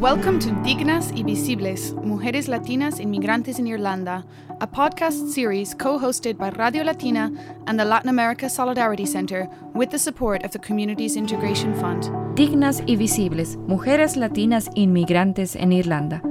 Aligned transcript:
Welcome 0.00 0.38
to 0.38 0.50
Dignas 0.62 1.12
y 1.14 1.22
Visibles, 1.22 1.92
Mujeres 1.92 2.48
Latinas 2.48 3.00
Inmigrantes 3.00 3.58
in 3.58 3.66
Irlanda, 3.66 4.24
a 4.58 4.66
podcast 4.66 5.28
series 5.28 5.74
co 5.74 5.98
hosted 5.98 6.38
by 6.38 6.48
Radio 6.52 6.84
Latina 6.84 7.30
and 7.66 7.78
the 7.78 7.84
Latin 7.84 8.08
America 8.08 8.48
Solidarity 8.48 9.04
Center 9.04 9.46
with 9.74 9.90
the 9.90 9.98
support 9.98 10.42
of 10.42 10.52
the 10.52 10.58
Communities 10.58 11.16
Integration 11.16 11.74
Fund. 11.74 12.04
Dignas 12.34 12.82
y 12.86 12.96
Visibles, 12.96 13.58
Mujeres 13.66 14.16
Latinas 14.16 14.70
Inmigrantes 14.74 15.54
en 15.54 15.70
Irlanda. 15.70 16.22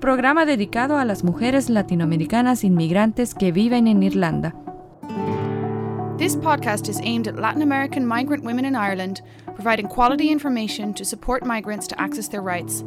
Programa 0.00 0.46
dedicado 0.46 0.96
a 0.96 1.04
las 1.04 1.22
mujeres 1.22 1.68
latinoamericanas 1.68 2.64
inmigrantes 2.64 3.34
que 3.34 3.52
viven 3.52 3.86
en 3.86 4.02
Irlanda. 4.02 4.54
This 6.16 6.36
podcast 6.36 6.88
is 6.88 6.98
aimed 7.02 7.28
at 7.28 7.36
Latin 7.36 7.60
American 7.60 8.06
migrant 8.06 8.44
women 8.44 8.64
in 8.64 8.74
Ireland, 8.74 9.20
providing 9.54 9.88
quality 9.88 10.30
information 10.30 10.94
to 10.94 11.04
support 11.04 11.44
migrants 11.44 11.86
to 11.88 12.00
access 12.00 12.26
their 12.26 12.42
rights. 12.42 12.82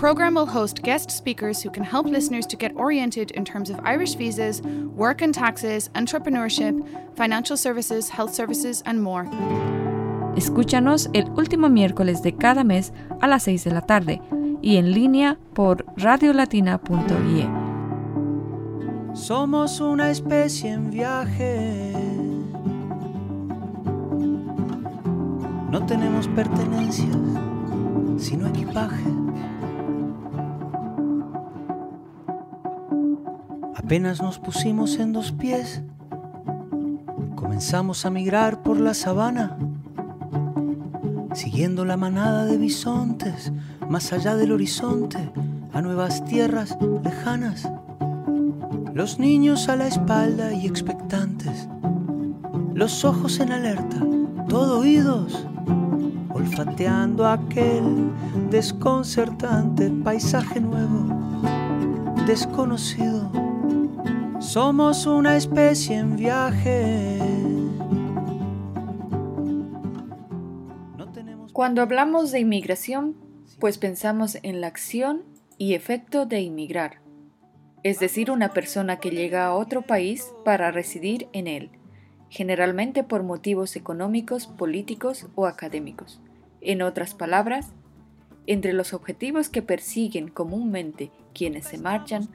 The 0.00 0.06
program 0.06 0.34
will 0.34 0.46
host 0.46 0.82
guest 0.82 1.10
speakers 1.10 1.60
who 1.60 1.68
can 1.68 1.84
help 1.84 2.06
listeners 2.06 2.46
to 2.46 2.56
get 2.56 2.74
oriented 2.74 3.32
in 3.32 3.44
terms 3.44 3.68
of 3.68 3.78
Irish 3.84 4.14
visas, 4.14 4.62
work 4.96 5.20
and 5.20 5.34
taxes, 5.34 5.90
entrepreneurship, 5.94 6.82
financial 7.18 7.58
services, 7.58 8.08
health 8.08 8.32
services, 8.32 8.82
and 8.86 9.02
more. 9.02 9.28
Escúchanos 10.36 11.10
el 11.12 11.28
último 11.36 11.68
miércoles 11.68 12.22
de 12.22 12.32
cada 12.34 12.64
mes 12.64 12.94
a 13.20 13.26
las 13.26 13.42
6 13.42 13.64
de 13.64 13.70
la 13.72 13.82
tarde 13.82 14.22
y 14.62 14.76
en 14.76 14.92
línea 14.92 15.36
por 15.52 15.84
radiolatina.ie. 15.98 17.46
Somos 19.12 19.82
una 19.82 20.10
especie 20.10 20.70
en 20.70 20.90
viaje. 20.90 21.92
No 25.70 25.84
tenemos 25.84 26.26
pertenencias, 26.28 27.18
sino 28.16 28.46
equipaje. 28.46 29.04
Apenas 33.90 34.22
nos 34.22 34.38
pusimos 34.38 35.00
en 35.00 35.12
dos 35.12 35.32
pies, 35.32 35.82
comenzamos 37.34 38.06
a 38.06 38.10
migrar 38.10 38.62
por 38.62 38.78
la 38.78 38.94
sabana, 38.94 39.58
siguiendo 41.34 41.84
la 41.84 41.96
manada 41.96 42.44
de 42.44 42.56
bisontes 42.56 43.52
más 43.88 44.12
allá 44.12 44.36
del 44.36 44.52
horizonte, 44.52 45.32
a 45.72 45.82
nuevas 45.82 46.24
tierras 46.24 46.78
lejanas. 47.02 47.68
Los 48.94 49.18
niños 49.18 49.68
a 49.68 49.74
la 49.74 49.88
espalda 49.88 50.52
y 50.52 50.68
expectantes, 50.68 51.68
los 52.72 53.04
ojos 53.04 53.40
en 53.40 53.50
alerta, 53.50 54.06
todo 54.48 54.78
oídos, 54.78 55.48
olfateando 56.32 57.26
aquel 57.26 58.12
desconcertante 58.52 59.90
paisaje 59.90 60.60
nuevo, 60.60 61.42
desconocido. 62.24 63.19
Somos 64.40 65.04
una 65.04 65.36
especie 65.36 65.98
en 65.98 66.16
viaje. 66.16 67.18
Cuando 71.52 71.82
hablamos 71.82 72.32
de 72.32 72.40
inmigración, 72.40 73.16
pues 73.60 73.76
pensamos 73.76 74.38
en 74.42 74.62
la 74.62 74.68
acción 74.68 75.24
y 75.58 75.74
efecto 75.74 76.24
de 76.24 76.40
inmigrar, 76.40 77.02
es 77.82 78.00
decir, 78.00 78.30
una 78.30 78.54
persona 78.54 78.98
que 78.98 79.10
llega 79.10 79.44
a 79.44 79.54
otro 79.54 79.82
país 79.82 80.32
para 80.42 80.70
residir 80.70 81.28
en 81.34 81.46
él, 81.46 81.70
generalmente 82.30 83.04
por 83.04 83.22
motivos 83.22 83.76
económicos, 83.76 84.46
políticos 84.46 85.26
o 85.34 85.44
académicos. 85.44 86.18
En 86.62 86.80
otras 86.80 87.14
palabras, 87.14 87.74
entre 88.46 88.72
los 88.72 88.94
objetivos 88.94 89.50
que 89.50 89.60
persiguen 89.60 90.28
comúnmente 90.28 91.10
quienes 91.34 91.66
se 91.66 91.76
marchan 91.76 92.28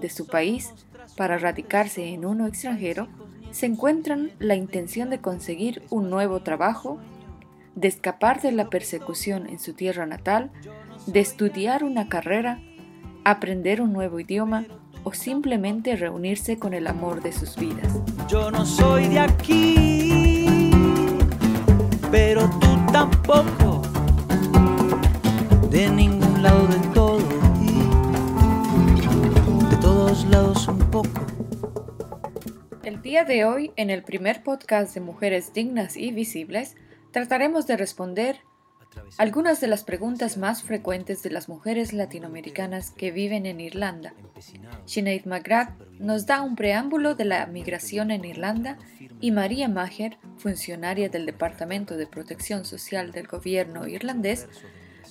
de 0.00 0.10
su 0.10 0.26
país 0.26 0.72
para 1.16 1.38
radicarse 1.38 2.08
en 2.08 2.24
uno 2.24 2.46
extranjero, 2.46 3.08
se 3.50 3.66
encuentran 3.66 4.30
la 4.38 4.54
intención 4.54 5.10
de 5.10 5.20
conseguir 5.20 5.82
un 5.90 6.08
nuevo 6.08 6.40
trabajo, 6.40 6.98
de 7.74 7.88
escapar 7.88 8.40
de 8.42 8.52
la 8.52 8.68
persecución 8.68 9.48
en 9.48 9.58
su 9.58 9.74
tierra 9.74 10.06
natal, 10.06 10.50
de 11.06 11.20
estudiar 11.20 11.84
una 11.84 12.08
carrera, 12.08 12.60
aprender 13.24 13.82
un 13.82 13.92
nuevo 13.92 14.20
idioma 14.20 14.66
o 15.04 15.12
simplemente 15.12 15.96
reunirse 15.96 16.58
con 16.58 16.74
el 16.74 16.86
amor 16.86 17.22
de 17.22 17.32
sus 17.32 17.56
vidas. 17.56 17.92
Yo 18.28 18.50
no 18.50 18.64
soy 18.64 19.08
de 19.08 19.20
aquí, 19.20 20.70
pero 22.10 22.48
tú 22.60 22.78
tampoco, 22.92 23.82
de 25.70 25.90
ningún 25.90 26.19
día 33.10 33.24
de 33.24 33.44
hoy, 33.44 33.72
en 33.74 33.90
el 33.90 34.04
primer 34.04 34.44
podcast 34.44 34.94
de 34.94 35.00
Mujeres 35.00 35.52
Dignas 35.52 35.96
y 35.96 36.12
Visibles, 36.12 36.76
trataremos 37.10 37.66
de 37.66 37.76
responder 37.76 38.36
algunas 39.18 39.60
de 39.60 39.66
las 39.66 39.82
preguntas 39.82 40.36
más 40.36 40.62
frecuentes 40.62 41.20
de 41.24 41.30
las 41.30 41.48
mujeres 41.48 41.92
latinoamericanas 41.92 42.92
que 42.92 43.10
viven 43.10 43.46
en 43.46 43.58
Irlanda. 43.58 44.14
Sinead 44.84 45.24
McGrath 45.24 45.76
nos 45.98 46.26
da 46.26 46.40
un 46.40 46.54
preámbulo 46.54 47.16
de 47.16 47.24
la 47.24 47.46
migración 47.46 48.12
en 48.12 48.24
Irlanda 48.24 48.78
y 49.20 49.32
María 49.32 49.68
Maher, 49.68 50.18
funcionaria 50.36 51.08
del 51.08 51.26
Departamento 51.26 51.96
de 51.96 52.06
Protección 52.06 52.64
Social 52.64 53.10
del 53.10 53.26
gobierno 53.26 53.88
irlandés, 53.88 54.46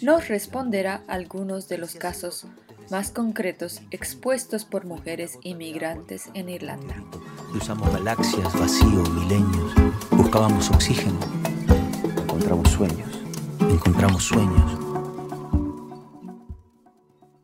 nos 0.01 0.29
responderá 0.29 1.03
algunos 1.09 1.67
de 1.67 1.79
los 1.79 1.95
casos 1.95 2.47
más 2.91 3.11
concretos 3.11 3.81
expuestos 3.91 4.65
por 4.65 4.85
mujeres 4.85 5.37
inmigrantes 5.43 6.29
en 6.33 6.49
Irlanda. 6.49 6.95
Usamos 7.55 7.91
galaxias, 7.91 8.53
vacío, 8.59 9.03
milenios, 9.11 9.73
buscábamos 10.11 10.69
oxígeno, 10.71 11.19
encontramos 12.23 12.69
sueños 12.69 13.19
encontramos 13.73 14.23
sueños. 14.23 14.77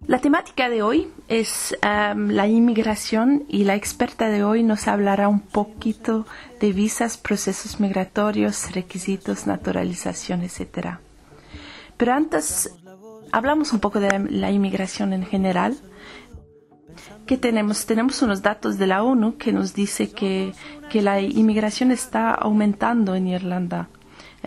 La 0.08 0.20
temática 0.20 0.70
de 0.70 0.84
hoy 0.84 1.12
es 1.28 1.76
um, 1.84 2.30
la 2.30 2.48
inmigración 2.48 3.46
y 3.48 3.64
la 3.64 3.76
experta 3.76 4.30
de 4.30 4.44
hoy 4.44 4.62
nos 4.62 4.88
hablará 4.88 5.28
un 5.28 5.40
poquito 5.40 6.28
de 6.62 6.74
visas, 6.74 7.18
procesos 7.18 7.80
migratorios, 7.80 8.72
requisitos, 8.74 9.48
naturalización, 9.48 10.44
etc. 10.44 11.00
Pero 11.98 12.14
antes 12.14 12.72
hablamos 13.32 13.74
un 13.74 13.80
poco 13.80 14.00
de 14.00 14.20
la 14.30 14.52
inmigración 14.52 15.14
en 15.14 15.26
general. 15.26 15.78
¿Qué 17.26 17.38
tenemos? 17.38 17.86
Tenemos 17.86 18.22
unos 18.22 18.42
datos 18.42 18.78
de 18.78 18.88
la 18.88 19.04
ONU 19.04 19.38
que 19.38 19.52
nos 19.52 19.74
dice 19.74 20.12
que, 20.12 20.54
que 20.90 21.02
la 21.02 21.20
inmigración 21.22 21.92
está 21.92 22.32
aumentando 22.32 23.16
en 23.16 23.28
Irlanda. 23.28 23.90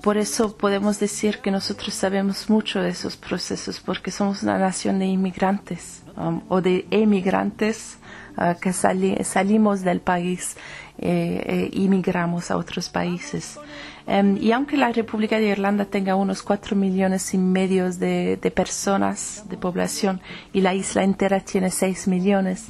Por 0.02 0.18
eso 0.18 0.58
podemos 0.58 1.00
decir 1.00 1.40
que 1.40 1.52
nosotros 1.52 1.94
sabemos 1.94 2.50
mucho 2.50 2.82
de 2.82 2.90
esos 2.90 3.16
procesos 3.16 3.80
porque 3.80 4.12
somos 4.12 4.44
una 4.44 4.58
nación 4.58 5.00
de 5.00 5.06
inmigrantes 5.06 6.04
um, 6.18 6.42
o 6.50 6.62
de 6.62 6.86
emigrantes 6.92 7.98
uh, 8.38 8.60
que 8.60 8.74
salimos 8.74 9.82
del 9.82 10.02
país 10.02 10.58
e 10.98 11.70
inmigramos 11.74 12.52
a 12.52 12.58
otros 12.58 12.90
países. 12.90 13.58
Em, 14.06 14.38
y 14.38 14.52
aunque 14.52 14.76
la 14.78 14.92
República 14.92 15.38
de 15.40 15.48
Irlanda 15.48 15.86
tenga 15.86 16.16
unos 16.16 16.44
cuatro 16.44 16.76
millones 16.76 17.34
y 17.34 17.38
medio 17.38 17.92
de, 17.92 18.38
personas 18.54 19.46
de 19.50 19.58
población 19.58 20.22
y 20.52 20.62
la 20.62 20.74
isla 20.74 21.04
entera 21.04 21.40
tiene 21.40 21.70
seis 21.72 22.08
millones, 22.08 22.68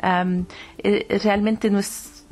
em, 0.00 0.46
eh, 0.78 1.18
realmente 1.22 1.70
no 1.70 1.78
es 1.80 2.26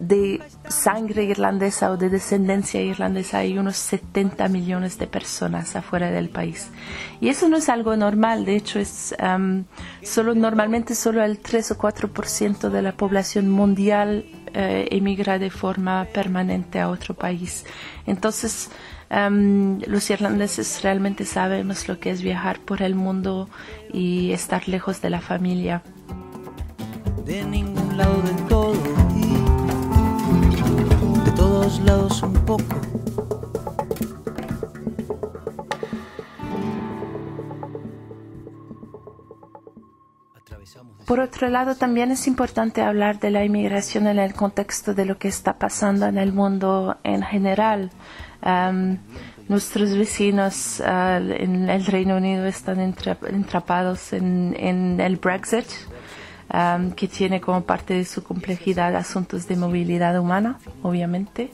de 0.00 0.40
sangre 0.66 1.24
irlandesa 1.24 1.90
o 1.90 1.98
de 1.98 2.08
descendencia 2.08 2.80
irlandesa 2.80 3.38
hay 3.38 3.58
unos 3.58 3.76
70 3.76 4.48
millones 4.48 4.98
de 4.98 5.06
personas 5.06 5.76
afuera 5.76 6.10
del 6.10 6.30
país. 6.30 6.70
Y 7.20 7.28
eso 7.28 7.48
no 7.48 7.58
es 7.58 7.68
algo 7.68 7.94
normal, 7.96 8.46
de 8.46 8.56
hecho 8.56 8.78
es 8.78 9.14
solo 10.02 10.34
normalmente 10.34 10.94
solo 10.94 11.22
el 11.22 11.38
3 11.38 11.72
o 11.72 11.78
4% 11.78 12.70
de 12.70 12.82
la 12.82 12.92
población 12.92 13.50
mundial 13.50 14.24
eh, 14.54 14.88
emigra 14.90 15.38
de 15.38 15.50
forma 15.50 16.06
permanente 16.12 16.80
a 16.80 16.88
otro 16.88 17.14
país. 17.14 17.66
Entonces, 18.06 18.70
los 19.10 20.10
irlandeses 20.10 20.82
realmente 20.82 21.24
sabemos 21.24 21.88
lo 21.88 21.98
que 21.98 22.10
es 22.10 22.22
viajar 22.22 22.60
por 22.60 22.80
el 22.80 22.94
mundo 22.94 23.48
y 23.92 24.32
estar 24.32 24.68
lejos 24.68 25.02
de 25.02 25.10
la 25.10 25.20
familia. 25.20 25.82
Lados 31.60 32.22
un 32.22 32.32
poco. 32.46 32.64
Por 41.06 41.20
otro 41.20 41.48
lado, 41.48 41.74
también 41.74 42.12
es 42.12 42.26
importante 42.26 42.82
hablar 42.82 43.18
de 43.18 43.30
la 43.30 43.44
inmigración 43.44 44.06
en 44.06 44.18
el 44.18 44.32
contexto 44.32 44.94
de 44.94 45.04
lo 45.04 45.18
que 45.18 45.28
está 45.28 45.58
pasando 45.58 46.06
en 46.06 46.16
el 46.16 46.32
mundo 46.32 46.96
en 47.02 47.22
general. 47.22 47.90
nuestros 49.48 49.96
vecinos 49.98 50.80
uh, 50.80 51.16
en 51.32 51.68
el 51.68 51.84
Reino 51.84 52.16
Unido 52.16 52.46
están 52.46 52.80
entrapados 52.80 54.12
en, 54.12 54.56
en 54.58 55.00
el 55.00 55.16
Brexit, 55.16 55.66
que 56.96 57.08
tiene 57.08 57.40
como 57.40 57.62
parte 57.62 57.94
de 57.94 58.04
su 58.04 58.22
complejidad 58.22 58.96
asuntos 58.96 59.46
de 59.46 59.56
movilidad 59.56 60.18
humana, 60.18 60.58
obviamente. 60.82 61.52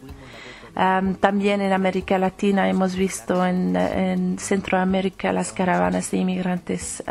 también 1.20 1.60
en 1.60 1.72
América 1.72 2.18
Latina 2.18 2.68
hemos 2.68 2.96
visto 2.96 3.44
en, 3.44 4.38
Centroamérica 4.38 5.32
las 5.32 5.52
caravanas 5.52 6.10
de 6.10 6.18
inmigrantes 6.18 7.02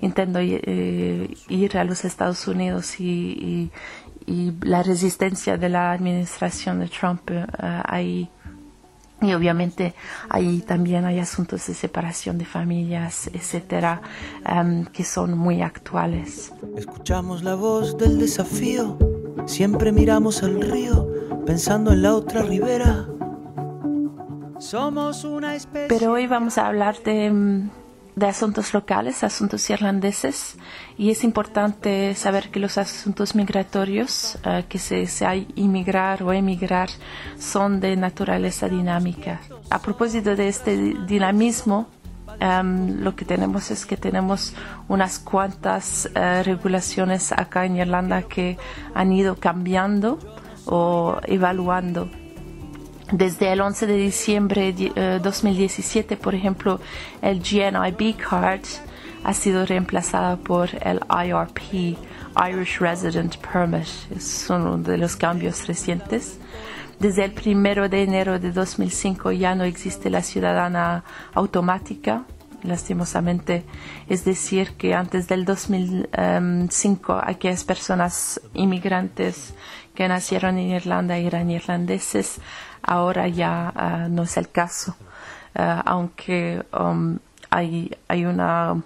intentando 0.00 0.40
eh, 0.42 1.28
ir 1.48 1.78
a 1.78 1.84
los 1.84 2.04
Estados 2.04 2.46
Unidos 2.48 3.00
y, 3.00 3.70
la 4.62 4.84
resistencia 4.84 5.56
de 5.56 5.68
la 5.68 5.90
administración 5.90 6.78
de 6.78 6.88
Trump 6.88 7.30
uh, 7.30 7.44
ahí 7.84 8.30
y 9.22 9.32
obviamente 9.32 9.94
ahí 10.28 10.60
también 10.60 11.04
hay 11.04 11.18
asuntos 11.18 11.66
de 11.66 11.74
separación 11.74 12.38
de 12.38 12.44
familias, 12.44 13.30
etcétera, 13.32 14.02
em, 14.46 14.86
que 14.86 15.04
son 15.04 15.36
muy 15.36 15.62
actuales. 15.62 16.52
Escuchamos 16.76 17.42
la 17.42 17.54
voz 17.54 17.96
del 17.98 18.18
desafío, 18.18 18.98
siempre 19.46 19.92
miramos 19.92 20.42
al 20.42 20.60
río, 20.60 21.08
pensando 21.44 21.92
en 21.92 22.02
la 22.02 22.14
otra 22.14 22.42
ribera. 22.42 23.06
Somos 24.58 25.24
una 25.24 25.54
especie. 25.54 25.88
Pero 25.88 26.12
hoy 26.12 26.26
vamos 26.26 26.58
a 26.58 26.66
hablar 26.66 27.02
de 27.02 27.26
em, 27.26 27.70
de 28.20 28.26
asuntos 28.26 28.74
locales, 28.74 29.24
asuntos 29.24 29.68
irlandeses, 29.70 30.56
y 30.98 31.10
es 31.10 31.24
importante 31.24 32.14
saber 32.14 32.50
que 32.50 32.60
los 32.60 32.76
asuntos 32.76 33.34
migratorios, 33.34 34.38
eh, 34.44 34.66
que 34.68 34.78
se, 34.78 35.06
sea 35.06 35.34
inmigrar 35.34 36.22
o 36.22 36.32
emigrar, 36.32 36.90
son 37.38 37.80
de 37.80 37.96
naturaleza 37.96 38.68
dinámica. 38.68 39.40
A 39.70 39.80
propósito 39.80 40.36
de 40.36 40.48
este 40.48 40.76
dinamismo, 41.06 41.88
em, 42.38 43.00
lo 43.02 43.16
que 43.16 43.24
tenemos 43.24 43.70
es 43.70 43.86
que 43.86 43.96
tenemos 43.96 44.54
unas 44.88 45.18
cuantas 45.18 46.08
uh, 46.14 46.42
regulaciones 46.42 47.32
acá 47.32 47.64
en 47.64 47.76
Irlanda 47.76 48.22
que 48.22 48.58
han 48.94 49.12
ido 49.12 49.36
cambiando 49.36 50.18
o 50.66 51.18
evaluando 51.26 52.10
desde 53.12 53.52
el 53.52 53.60
11 53.60 53.86
de 53.86 53.96
diciembre 53.96 54.72
de 54.72 55.18
2017, 55.18 56.14
eh, 56.14 56.16
por 56.16 56.34
ejemplo, 56.34 56.80
el 57.22 57.40
GNIB 57.40 58.16
Card 58.16 58.62
ha 59.24 59.34
sido 59.34 59.66
reemplazado 59.66 60.38
por 60.38 60.70
el 60.82 61.00
IRP, 61.10 61.98
Irish 62.48 62.78
Resident 62.78 63.36
Permit. 63.38 63.86
Es 64.14 64.46
uno 64.48 64.78
de 64.78 64.96
los 64.96 65.16
cambios 65.16 65.66
recientes. 65.66 66.38
Desde 66.98 67.24
el 67.24 67.32
1 67.32 67.88
de 67.88 68.02
enero 68.02 68.38
de 68.38 68.52
2005 68.52 69.32
ya 69.32 69.54
no 69.54 69.64
existe 69.64 70.10
la 70.10 70.22
ciudadana 70.22 71.02
automática, 71.34 72.24
lastimosamente. 72.62 73.64
Es 74.08 74.24
decir, 74.24 74.72
que 74.72 74.94
antes 74.94 75.26
del 75.26 75.44
2005 75.44 77.20
aquellas 77.24 77.64
personas 77.64 78.40
inmigrantes 78.54 79.54
que 79.94 80.08
nacieron 80.08 80.58
en 80.58 80.70
Irlanda 80.70 81.16
eran 81.16 81.50
irlandeses 81.50 82.38
ahora 82.82 83.28
ya 83.28 83.72
ah, 83.74 84.08
no 84.08 84.22
es 84.22 84.36
el 84.36 84.50
caso, 84.50 84.96
ah, 85.54 85.82
aunque 85.84 86.64
um, 86.72 87.18
hay, 87.50 87.96
hay 88.08 88.24
una 88.24 88.82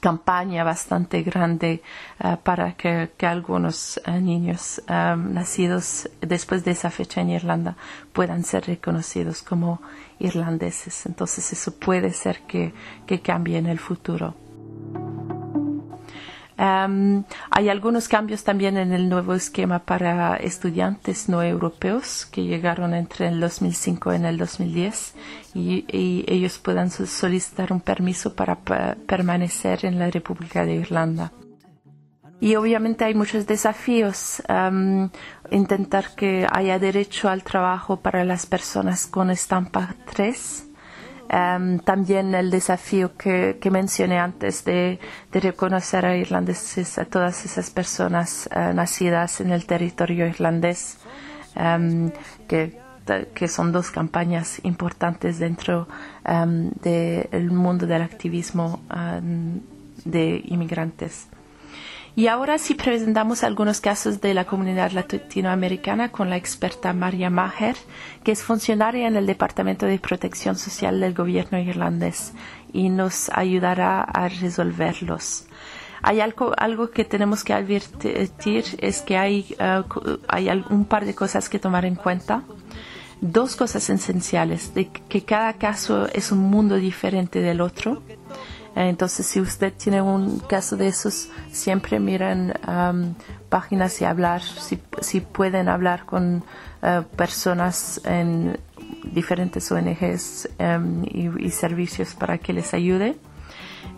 campaña 0.00 0.64
bastante 0.64 1.22
grande 1.22 1.82
ah, 2.18 2.36
para 2.42 2.72
que, 2.72 3.10
algunos 3.20 4.00
niños 4.20 4.82
nacidos 4.88 6.08
después 6.20 6.64
de 6.64 6.72
esa 6.72 6.90
fecha 6.90 7.20
en 7.20 7.30
Irlanda 7.30 7.76
puedan 8.12 8.42
ser 8.44 8.66
reconocidos 8.66 9.42
como 9.42 9.80
irlandeses. 10.18 11.06
Entonces 11.06 11.52
eso 11.52 11.72
puede 11.78 12.12
ser 12.12 12.40
que 12.42 12.72
cambie 13.22 13.58
en 13.58 13.66
el 13.66 13.78
futuro. 13.78 14.34
Hay 16.64 17.68
algunos 17.68 18.06
cambios 18.06 18.44
también 18.44 18.76
en 18.76 18.92
el 18.92 19.08
nuevo 19.08 19.34
esquema 19.34 19.80
para 19.80 20.36
estudiantes 20.36 21.28
no 21.28 21.42
europeos 21.42 22.24
que 22.26 22.44
llegaron 22.44 22.94
entre 22.94 23.26
el 23.26 23.40
2005 23.40 24.12
y 24.12 24.16
el 24.16 24.38
2010 24.38 25.14
y, 25.54 26.24
ellos 26.28 26.58
puedan 26.58 26.90
solicitar 26.90 27.72
un 27.72 27.80
permiso 27.80 28.36
para 28.36 28.56
permanecer 29.06 29.84
en 29.84 29.98
la 29.98 30.08
República 30.08 30.64
de 30.64 30.74
Irlanda. 30.74 31.32
Y 32.40 32.54
obviamente 32.54 33.04
hay 33.04 33.14
muchos 33.14 33.46
desafíos. 33.46 34.40
Intentar 35.50 36.14
que 36.14 36.46
haya 36.50 36.78
derecho 36.78 37.28
al 37.28 37.42
trabajo 37.42 37.96
para 37.96 38.24
las 38.24 38.46
personas 38.46 39.06
con 39.06 39.30
estampa 39.30 39.96
3 40.12 40.71
Em, 41.34 41.78
también 41.78 42.34
el 42.34 42.50
desafío 42.50 43.16
que, 43.16 43.58
mencioné 43.70 44.18
antes 44.18 44.66
de, 44.66 44.98
reconocer 45.32 46.04
a 46.04 46.14
irlandeses, 46.14 46.98
a 46.98 47.06
todas 47.06 47.46
esas 47.46 47.70
personas 47.70 48.50
eh, 48.54 48.72
nacidas 48.74 49.40
en 49.40 49.50
el 49.50 49.64
territorio 49.64 50.26
irlandés, 50.26 50.98
em, 51.56 52.10
que, 52.46 52.78
que, 53.34 53.48
son 53.48 53.72
dos 53.72 53.90
campañas 53.90 54.60
importantes 54.62 55.38
dentro 55.38 55.88
um, 56.28 56.70
del 56.82 57.50
mundo 57.50 57.86
del 57.86 58.02
activismo 58.02 58.80
de 60.04 60.42
inmigrantes. 60.44 61.28
Y 62.14 62.26
ahora 62.26 62.58
sí 62.58 62.74
presentamos 62.74 63.42
algunos 63.42 63.80
casos 63.80 64.20
de 64.20 64.34
la 64.34 64.44
comunidad 64.44 64.92
latinoamericana 64.92 66.12
con 66.12 66.28
la 66.28 66.36
experta 66.36 66.92
María 66.92 67.30
Maher, 67.30 67.74
que 68.22 68.32
es 68.32 68.42
funcionaria 68.42 69.08
en 69.08 69.16
el 69.16 69.24
Departamento 69.24 69.86
de 69.86 69.98
Protección 69.98 70.56
Social 70.56 71.00
del 71.00 71.14
gobierno 71.14 71.58
irlandés 71.58 72.34
y 72.70 72.90
nos 72.90 73.30
ayudará 73.30 74.02
a 74.02 74.28
resolverlos. 74.28 75.46
Hay 76.02 76.20
algo, 76.20 76.52
algo 76.58 76.90
que 76.90 77.06
tenemos 77.06 77.44
que 77.44 77.54
advertir, 77.54 78.64
es 78.78 79.00
que 79.00 79.16
hay, 79.16 79.56
uh, 79.58 80.18
hay 80.28 80.50
un 80.68 80.84
par 80.84 81.06
de 81.06 81.14
cosas 81.14 81.48
que 81.48 81.58
tomar 81.58 81.86
en 81.86 81.94
cuenta. 81.94 82.42
Dos 83.22 83.56
cosas 83.56 83.88
esenciales, 83.88 84.74
de 84.74 84.88
que 84.88 85.24
cada 85.24 85.54
caso 85.54 86.08
es 86.12 86.32
un 86.32 86.40
mundo 86.40 86.76
diferente 86.76 87.40
del 87.40 87.60
otro 87.60 88.02
entonces, 88.74 89.26
si 89.26 89.40
usted 89.40 89.72
tiene 89.74 90.00
un 90.00 90.38
caso 90.40 90.76
de 90.76 90.88
esos, 90.88 91.28
siempre 91.50 92.00
miren 92.00 92.54
páginas 93.48 94.00
y 94.00 94.06
hablar, 94.06 94.40
si, 94.42 95.20
pueden 95.20 95.68
hablar 95.68 96.06
con 96.06 96.42
eh, 96.82 97.02
personas 97.16 98.00
en 98.04 98.58
diferentes 99.04 99.70
ONGs 99.70 100.48
em, 100.58 101.04
y, 101.04 101.50
servicios 101.50 102.14
para 102.14 102.38
que 102.38 102.54
les 102.54 102.72
ayude. 102.72 103.16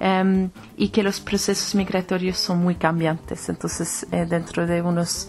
Em, 0.00 0.50
y 0.76 0.88
que 0.88 1.04
los 1.04 1.20
procesos 1.20 1.74
migratorios 1.76 2.36
son 2.36 2.58
muy 2.58 2.74
cambiantes. 2.74 3.48
Entonces, 3.48 4.06
eh, 4.10 4.26
dentro 4.28 4.66
de 4.66 4.82
unos 4.82 5.28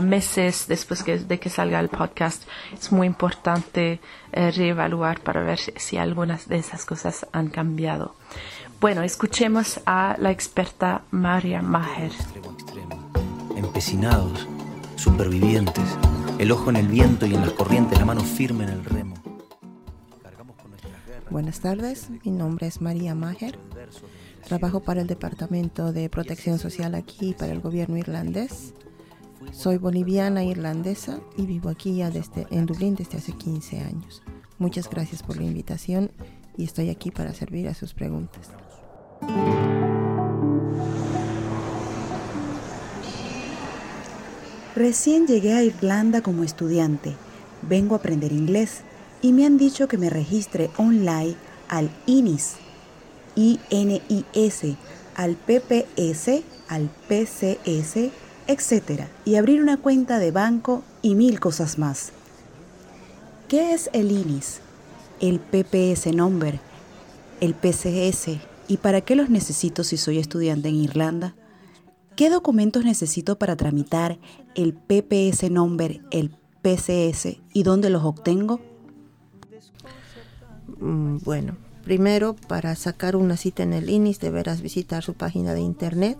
meses 0.00 0.66
después 0.68 1.04
de 1.04 1.40
que 1.40 1.50
salga 1.50 1.80
el 1.80 1.88
podcast, 1.88 2.44
es 2.72 2.92
muy 2.92 3.08
importante 3.08 3.98
reevaluar 4.30 5.18
para 5.18 5.42
ver 5.42 5.58
si 5.58 5.96
algunas 5.96 6.46
de 6.48 6.58
esas 6.58 6.84
cosas 6.84 7.26
han 7.32 7.48
cambiado. 7.48 8.14
Bueno, 8.82 9.04
escuchemos 9.04 9.78
a 9.86 10.16
la 10.18 10.32
experta 10.32 11.04
María 11.12 11.62
Maher. 11.62 12.10
Empecinados, 13.54 14.48
supervivientes, 14.96 15.84
el 16.40 16.50
ojo 16.50 16.68
en 16.70 16.74
el 16.74 16.88
viento 16.88 17.24
y 17.24 17.32
en 17.32 17.42
las 17.42 17.52
corrientes, 17.52 17.96
la 17.96 18.04
mano 18.04 18.22
firme 18.22 18.64
en 18.64 18.70
el 18.70 18.84
remo. 18.84 19.14
Buenas 21.30 21.60
tardes, 21.60 22.10
mi 22.24 22.32
nombre 22.32 22.66
es 22.66 22.80
María 22.80 23.14
Maher. 23.14 23.56
Trabajo 24.48 24.80
para 24.80 25.02
el 25.02 25.06
Departamento 25.06 25.92
de 25.92 26.10
Protección 26.10 26.58
Social 26.58 26.96
aquí 26.96 27.36
para 27.38 27.52
el 27.52 27.60
gobierno 27.60 27.98
irlandés. 27.98 28.74
Soy 29.52 29.78
boliviana 29.78 30.42
irlandesa 30.42 31.20
y 31.36 31.46
vivo 31.46 31.68
aquí 31.68 31.98
ya 31.98 32.10
desde, 32.10 32.48
en 32.50 32.66
Dublín 32.66 32.96
desde 32.96 33.18
hace 33.18 33.30
15 33.30 33.78
años. 33.78 34.24
Muchas 34.58 34.90
gracias 34.90 35.22
por 35.22 35.36
la 35.36 35.44
invitación 35.44 36.10
y 36.56 36.64
estoy 36.64 36.90
aquí 36.90 37.12
para 37.12 37.32
servir 37.32 37.68
a 37.68 37.74
sus 37.74 37.94
preguntas. 37.94 38.50
Recién 44.74 45.26
llegué 45.26 45.52
a 45.52 45.62
Irlanda 45.62 46.22
como 46.22 46.44
estudiante. 46.44 47.14
Vengo 47.60 47.94
a 47.94 47.98
aprender 47.98 48.32
inglés 48.32 48.80
y 49.20 49.32
me 49.32 49.44
han 49.44 49.58
dicho 49.58 49.86
que 49.86 49.98
me 49.98 50.08
registre 50.08 50.70
online 50.78 51.36
al 51.68 51.90
INIS, 52.06 52.54
I-N-I-S, 53.36 54.76
al 55.14 55.36
PPS, 55.36 56.42
al 56.68 56.90
PCS, 57.06 58.10
etc. 58.46 59.02
y 59.26 59.36
abrir 59.36 59.62
una 59.62 59.76
cuenta 59.76 60.18
de 60.18 60.30
banco 60.30 60.82
y 61.02 61.14
mil 61.14 61.38
cosas 61.38 61.78
más. 61.78 62.12
¿Qué 63.48 63.74
es 63.74 63.90
el 63.92 64.10
INIS? 64.10 64.60
El 65.20 65.38
PPS 65.38 66.06
number, 66.14 66.60
el 67.40 67.54
PCS, 67.54 68.40
¿Y 68.68 68.78
para 68.78 69.00
qué 69.00 69.16
los 69.16 69.28
necesito 69.28 69.84
si 69.84 69.96
soy 69.96 70.18
estudiante 70.18 70.68
en 70.68 70.76
Irlanda? 70.76 71.34
¿Qué 72.16 72.30
documentos 72.30 72.84
necesito 72.84 73.38
para 73.38 73.56
tramitar 73.56 74.18
el 74.54 74.74
PPS 74.74 75.50
number, 75.50 76.02
el 76.10 76.36
PCS 76.62 77.38
y 77.52 77.62
dónde 77.62 77.90
los 77.90 78.04
obtengo? 78.04 78.60
Mm, 80.78 81.18
bueno, 81.24 81.56
primero 81.84 82.36
para 82.48 82.74
sacar 82.76 83.16
una 83.16 83.36
cita 83.36 83.62
en 83.62 83.72
el 83.72 83.88
INIS 83.88 84.20
deberás 84.20 84.62
visitar 84.62 85.02
su 85.02 85.14
página 85.14 85.54
de 85.54 85.60
internet 85.60 86.18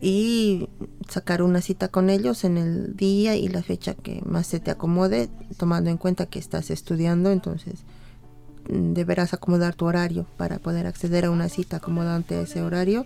y 0.00 0.68
sacar 1.08 1.42
una 1.42 1.60
cita 1.60 1.88
con 1.88 2.08
ellos 2.08 2.44
en 2.44 2.56
el 2.56 2.96
día 2.96 3.36
y 3.36 3.48
la 3.48 3.62
fecha 3.62 3.94
que 3.94 4.22
más 4.24 4.46
se 4.46 4.60
te 4.60 4.70
acomode, 4.70 5.28
tomando 5.56 5.90
en 5.90 5.96
cuenta 5.96 6.26
que 6.26 6.38
estás 6.38 6.70
estudiando, 6.70 7.32
entonces 7.32 7.84
deberás 8.68 9.34
acomodar 9.34 9.74
tu 9.74 9.86
horario 9.86 10.26
para 10.36 10.58
poder 10.58 10.86
acceder 10.86 11.24
a 11.24 11.30
una 11.30 11.48
cita 11.48 11.78
acomodante 11.78 12.36
a 12.36 12.42
ese 12.42 12.62
horario. 12.62 13.04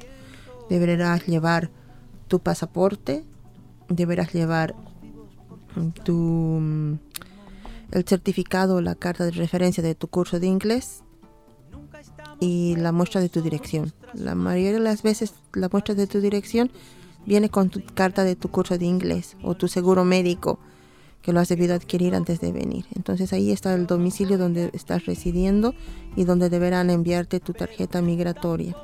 Deberás 0.69 1.27
llevar 1.27 1.71
tu 2.29 2.41
pasaporte, 2.41 3.25
deberás 3.89 4.33
llevar 4.33 4.75
tu 6.05 6.59
mm, 6.61 6.99
el 7.93 8.05
certificado 8.05 8.81
la 8.81 8.95
carta 8.95 9.25
de 9.25 9.33
referencia 9.33 9.83
de 9.83 9.95
tu 9.95 10.09
curso 10.09 10.41
de 10.41 10.47
inglés 10.47 11.03
y 12.41 12.75
la 12.77 12.91
muestra 12.91 13.21
de 13.21 13.29
tu 13.29 13.43
dirección. 13.43 13.93
La 14.15 14.35
mayoría 14.35 14.73
de 14.73 14.81
las 14.81 15.03
veces 15.03 15.35
la 15.53 15.69
muestra 15.71 15.95
de 15.95 16.07
tu 16.07 16.21
dirección 16.21 16.71
viene 17.27 17.51
con 17.51 17.71
tu 17.71 17.85
carta 17.95 18.25
de 18.25 18.35
tu 18.35 18.51
curso 18.51 18.79
de 18.79 18.87
inglés 18.87 19.37
o 19.43 19.55
tu 19.55 19.69
seguro 19.69 20.05
médico 20.05 20.59
que 21.23 21.33
lo 21.33 21.41
has 21.41 21.49
debido 21.49 21.75
adquirir 21.75 22.15
antes 22.15 22.41
de 22.41 22.53
venir. 22.53 22.85
Entonces 22.95 23.33
ahí 23.33 23.53
está 23.53 23.75
el 23.75 23.87
domicilio 23.87 24.39
donde 24.39 24.71
estás 24.75 25.07
residiendo 25.07 25.75
y 26.17 26.25
donde 26.25 26.51
deberán 26.51 26.91
enviarte 26.91 27.41
tu 27.41 27.53
tarjeta 27.53 28.03
migratoria. 28.03 28.77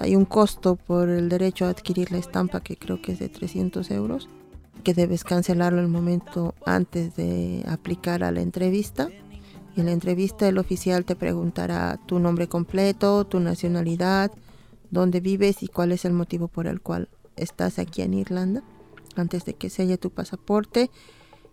Hay 0.00 0.16
un 0.16 0.24
costo 0.24 0.74
por 0.74 1.08
el 1.08 1.28
derecho 1.28 1.64
a 1.64 1.70
adquirir 1.70 2.10
la 2.10 2.18
estampa 2.18 2.60
que 2.60 2.76
creo 2.76 3.00
que 3.00 3.12
es 3.12 3.20
de 3.20 3.28
300 3.28 3.88
euros, 3.92 4.28
que 4.82 4.94
debes 4.94 5.22
cancelarlo 5.22 5.80
el 5.80 5.88
momento 5.88 6.54
antes 6.66 7.14
de 7.14 7.64
aplicar 7.68 8.24
a 8.24 8.32
la 8.32 8.40
entrevista. 8.40 9.08
Y 9.76 9.80
en 9.80 9.86
la 9.86 9.92
entrevista 9.92 10.48
el 10.48 10.58
oficial 10.58 11.04
te 11.04 11.14
preguntará 11.14 12.00
tu 12.06 12.18
nombre 12.18 12.48
completo, 12.48 13.24
tu 13.24 13.38
nacionalidad, 13.38 14.32
dónde 14.90 15.20
vives 15.20 15.62
y 15.62 15.68
cuál 15.68 15.92
es 15.92 16.04
el 16.04 16.12
motivo 16.12 16.48
por 16.48 16.66
el 16.66 16.80
cual 16.80 17.08
estás 17.36 17.78
aquí 17.78 18.02
en 18.02 18.14
Irlanda 18.14 18.64
antes 19.16 19.44
de 19.44 19.54
que 19.54 19.70
selle 19.70 19.98
tu 19.98 20.10
pasaporte 20.10 20.90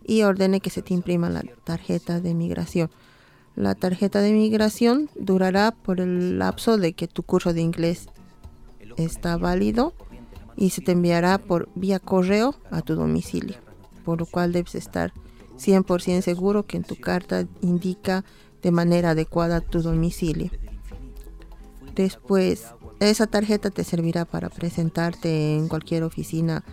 y 0.05 0.23
ordene 0.23 0.59
que 0.59 0.69
se 0.69 0.81
te 0.81 0.93
imprima 0.93 1.29
la 1.29 1.43
tarjeta 1.63 2.19
de 2.19 2.33
migración. 2.33 2.89
La 3.55 3.75
tarjeta 3.75 4.21
de 4.21 4.33
migración 4.33 5.09
durará 5.15 5.71
por 5.71 5.99
el 5.99 6.39
lapso 6.39 6.77
de 6.77 6.93
que 6.93 7.07
tu 7.07 7.23
curso 7.23 7.53
de 7.53 7.61
inglés 7.61 8.07
está 8.97 9.37
válido 9.37 9.93
y 10.55 10.71
se 10.71 10.81
te 10.81 10.93
enviará 10.93 11.37
por 11.37 11.69
vía 11.75 11.99
correo 11.99 12.55
a 12.71 12.81
tu 12.81 12.95
domicilio, 12.95 13.57
por 14.05 14.19
lo 14.19 14.25
cual 14.25 14.51
debes 14.51 14.75
estar 14.75 15.13
100% 15.57 16.21
seguro 16.21 16.63
que 16.63 16.77
en 16.77 16.83
tu 16.83 16.95
carta 16.95 17.45
indica 17.61 18.23
de 18.61 18.71
manera 18.71 19.11
adecuada 19.11 19.61
tu 19.61 19.81
domicilio. 19.81 20.49
Después, 21.95 22.65
esa 22.99 23.27
tarjeta 23.27 23.69
te 23.69 23.83
servirá 23.83 24.25
para 24.25 24.49
presentarte 24.49 25.55
en 25.55 25.67
cualquier 25.67 26.03
oficina 26.03 26.63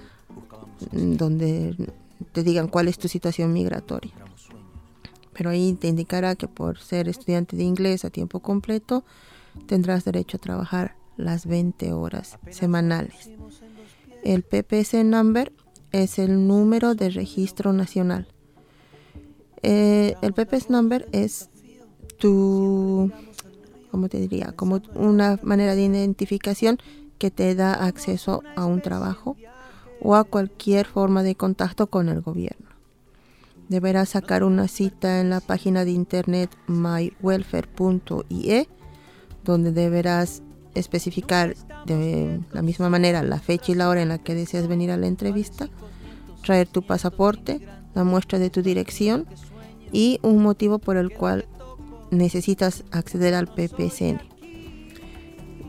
donde 0.92 1.76
te 2.32 2.42
digan 2.42 2.68
cuál 2.68 2.88
es 2.88 2.98
tu 2.98 3.08
situación 3.08 3.52
migratoria. 3.52 4.12
Pero 5.32 5.50
ahí 5.50 5.72
te 5.74 5.88
indicará 5.88 6.34
que 6.36 6.48
por 6.48 6.78
ser 6.78 7.08
estudiante 7.08 7.56
de 7.56 7.64
inglés 7.64 8.04
a 8.04 8.10
tiempo 8.10 8.40
completo 8.40 9.04
tendrás 9.66 10.04
derecho 10.04 10.36
a 10.36 10.40
trabajar 10.40 10.96
las 11.16 11.46
20 11.46 11.92
horas 11.92 12.38
semanales. 12.50 13.30
El 14.22 14.42
PPS 14.42 15.04
number 15.04 15.52
es 15.92 16.18
el 16.18 16.46
número 16.46 16.94
de 16.94 17.10
registro 17.10 17.72
nacional. 17.72 18.28
Eh, 19.62 20.14
el 20.22 20.32
PPS 20.32 20.70
number 20.70 21.08
es 21.12 21.50
tu, 22.18 23.10
¿cómo 23.90 24.08
te 24.08 24.18
diría? 24.18 24.52
Como 24.52 24.80
una 24.94 25.38
manera 25.42 25.74
de 25.74 25.84
identificación 25.84 26.78
que 27.18 27.30
te 27.30 27.54
da 27.54 27.74
acceso 27.74 28.42
a 28.56 28.64
un 28.64 28.80
trabajo 28.80 29.36
o 30.02 30.14
a 30.14 30.25
cualquier 30.25 30.87
forma 30.87 31.23
de 31.23 31.35
contacto 31.35 31.88
con 31.88 32.09
el 32.09 32.21
gobierno. 32.21 32.69
Deberás 33.69 34.11
sacar 34.11 34.42
una 34.42 34.66
cita 34.66 35.21
en 35.21 35.30
la 35.30 35.40
página 35.40 35.85
de 35.85 35.92
internet 35.92 36.50
mywelfare.ie, 36.66 38.69
donde 39.45 39.73
deberás 39.73 40.42
especificar 40.75 41.54
de 41.87 42.40
la 42.52 42.62
misma 42.62 42.88
manera 42.88 43.23
la 43.23 43.38
fecha 43.38 43.73
y 43.73 43.75
la 43.75 43.88
hora 43.88 44.02
en 44.02 44.09
la 44.09 44.19
que 44.19 44.35
deseas 44.35 44.66
venir 44.66 44.90
a 44.90 44.97
la 44.97 45.07
entrevista, 45.07 45.69
traer 46.42 46.66
tu 46.66 46.83
pasaporte, 46.83 47.61
la 47.95 48.04
muestra 48.04 48.38
de 48.38 48.50
tu 48.50 48.62
dirección 48.62 49.26
y 49.92 50.19
un 50.23 50.42
motivo 50.42 50.78
por 50.78 50.97
el 50.97 51.12
cual 51.12 51.47
necesitas 52.11 52.85
acceder 52.90 53.35
al 53.35 53.49
PPSN. 53.49 54.21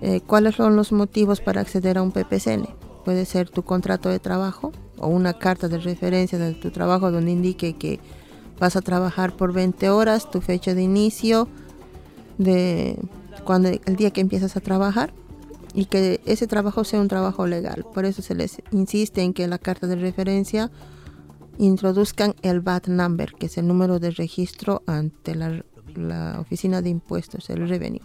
Eh, 0.02 0.22
¿Cuáles 0.26 0.56
son 0.56 0.76
los 0.76 0.92
motivos 0.92 1.42
para 1.42 1.62
acceder 1.62 1.98
a 1.98 2.02
un 2.02 2.12
PPSN? 2.12 2.68
Puede 3.04 3.26
ser 3.26 3.50
tu 3.50 3.64
contrato 3.64 4.10
de 4.10 4.20
trabajo 4.20 4.72
o 4.98 5.08
una 5.08 5.34
carta 5.34 5.68
de 5.68 5.80
referencia 5.80 6.38
de 6.38 6.54
tu 6.54 6.72
trabajo 6.72 7.12
donde 7.12 7.32
indique 7.32 7.74
que 7.74 8.00
vas 8.60 8.76
a 8.76 8.82
trabajar 8.82 9.36
por 9.36 9.54
20 9.54 9.90
horas, 9.90 10.30
tu 10.30 10.40
fecha 10.40 10.76
de 10.76 10.84
inicio, 10.84 11.48
de 12.38 12.98
cuando 13.44 13.70
el 13.70 13.96
día 13.96 14.12
que 14.12 14.22
empiezas 14.22 14.56
a 14.56 14.62
trabajar 14.62 15.14
y 15.74 15.86
que 15.86 16.22
ese 16.26 16.48
trabajo 16.48 16.84
sea 16.84 17.02
un 17.02 17.08
trabajo 17.08 17.48
legal. 17.48 17.86
Por 17.94 18.06
eso 18.06 18.22
se 18.22 18.36
les 18.36 18.62
insiste 18.72 19.22
en 19.22 19.34
que 19.34 19.48
la 19.48 19.58
carta 19.58 19.88
de 19.88 19.96
referencia 19.96 20.70
introduzcan 21.58 22.36
el 22.42 22.62
VAT 22.62 22.88
number, 22.88 23.34
que 23.34 23.48
es 23.48 23.58
el 23.58 23.68
número 23.68 24.00
de 24.00 24.12
registro 24.12 24.84
ante 24.86 25.36
la, 25.36 25.64
la 25.96 26.38
oficina 26.40 26.82
de 26.82 26.90
impuestos, 26.90 27.50
el 27.50 27.68
revenue. 27.68 28.02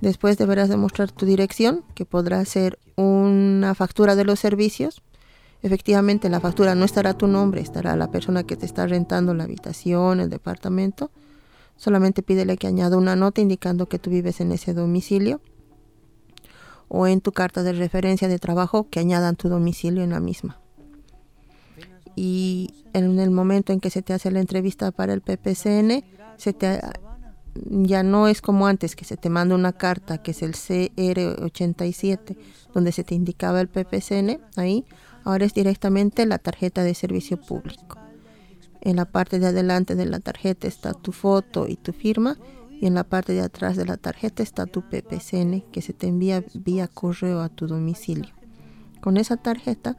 Después 0.00 0.38
deberás 0.38 0.68
demostrar 0.68 1.10
tu 1.10 1.26
dirección, 1.26 1.84
que 1.94 2.04
podrá 2.04 2.44
ser 2.44 2.78
una 2.96 3.74
factura 3.74 4.14
de 4.14 4.24
los 4.24 4.38
servicios. 4.38 5.02
Efectivamente, 5.62 6.28
la 6.28 6.40
factura 6.40 6.74
no 6.74 6.84
estará 6.84 7.14
tu 7.14 7.26
nombre, 7.26 7.60
estará 7.60 7.96
la 7.96 8.10
persona 8.10 8.44
que 8.44 8.56
te 8.56 8.66
está 8.66 8.86
rentando 8.86 9.34
la 9.34 9.44
habitación, 9.44 10.20
el 10.20 10.30
departamento. 10.30 11.10
Solamente 11.76 12.22
pídele 12.22 12.56
que 12.56 12.68
añada 12.68 12.96
una 12.96 13.16
nota 13.16 13.40
indicando 13.40 13.88
que 13.88 13.98
tú 13.98 14.10
vives 14.10 14.40
en 14.40 14.52
ese 14.52 14.72
domicilio 14.72 15.40
o 16.88 17.06
en 17.06 17.20
tu 17.20 17.32
carta 17.32 17.62
de 17.62 17.72
referencia 17.72 18.28
de 18.28 18.38
trabajo 18.38 18.88
que 18.88 19.00
añadan 19.00 19.36
tu 19.36 19.48
domicilio 19.48 20.02
en 20.02 20.10
la 20.10 20.20
misma. 20.20 20.60
Y 22.16 22.74
en 22.94 23.18
el 23.18 23.30
momento 23.30 23.72
en 23.72 23.80
que 23.80 23.90
se 23.90 24.02
te 24.02 24.12
hace 24.12 24.30
la 24.30 24.40
entrevista 24.40 24.90
para 24.90 25.12
el 25.12 25.20
PPCN, 25.20 26.04
se 26.36 26.52
te 26.52 26.80
ya 27.54 28.02
no 28.02 28.28
es 28.28 28.40
como 28.40 28.66
antes 28.66 28.96
que 28.96 29.04
se 29.04 29.16
te 29.16 29.30
manda 29.30 29.54
una 29.54 29.72
carta 29.72 30.18
que 30.18 30.30
es 30.32 30.42
el 30.42 30.52
CR87 30.52 32.36
donde 32.74 32.92
se 32.92 33.04
te 33.04 33.14
indicaba 33.14 33.60
el 33.60 33.68
PPCN 33.68 34.40
ahí, 34.56 34.84
ahora 35.24 35.44
es 35.44 35.54
directamente 35.54 36.26
la 36.26 36.38
tarjeta 36.38 36.82
de 36.82 36.94
servicio 36.94 37.40
público. 37.40 37.98
En 38.80 38.96
la 38.96 39.06
parte 39.06 39.38
de 39.38 39.46
adelante 39.46 39.94
de 39.94 40.06
la 40.06 40.20
tarjeta 40.20 40.68
está 40.68 40.94
tu 40.94 41.12
foto 41.12 41.66
y 41.66 41.76
tu 41.76 41.92
firma 41.92 42.36
y 42.70 42.86
en 42.86 42.94
la 42.94 43.04
parte 43.04 43.32
de 43.32 43.40
atrás 43.40 43.76
de 43.76 43.84
la 43.84 43.96
tarjeta 43.96 44.42
está 44.42 44.66
tu 44.66 44.82
PPCN 44.88 45.62
que 45.72 45.82
se 45.82 45.92
te 45.92 46.06
envía 46.06 46.44
vía 46.54 46.86
correo 46.86 47.40
a 47.40 47.48
tu 47.48 47.66
domicilio. 47.66 48.32
Con 49.00 49.16
esa 49.16 49.36
tarjeta 49.36 49.96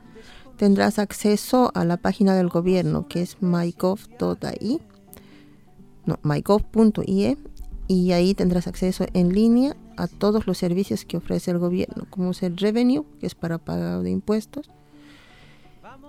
tendrás 0.58 1.00
acceso 1.00 1.72
a 1.76 1.84
la 1.84 1.98
página 1.98 2.36
del 2.36 2.50
gobierno 2.50 3.08
que 3.08 3.22
es 3.22 3.42
mygov.ai 3.42 4.82
mygov.ie 6.24 7.38
y 7.90 8.12
ahí 8.12 8.36
tendrás 8.36 8.68
acceso 8.68 9.06
en 9.14 9.34
línea 9.34 9.76
a 9.98 10.08
todos 10.08 10.46
los 10.46 10.60
servicios 10.60 11.06
que 11.06 11.18
ofrece 11.18 11.50
el 11.50 11.58
gobierno, 11.58 12.06
como 12.12 12.32
es 12.32 12.44
el 12.44 12.56
revenue, 12.56 13.04
que 13.20 13.26
es 13.26 13.34
para 13.34 13.58
pagar 13.58 14.04
de 14.04 14.12
impuestos. 14.12 14.70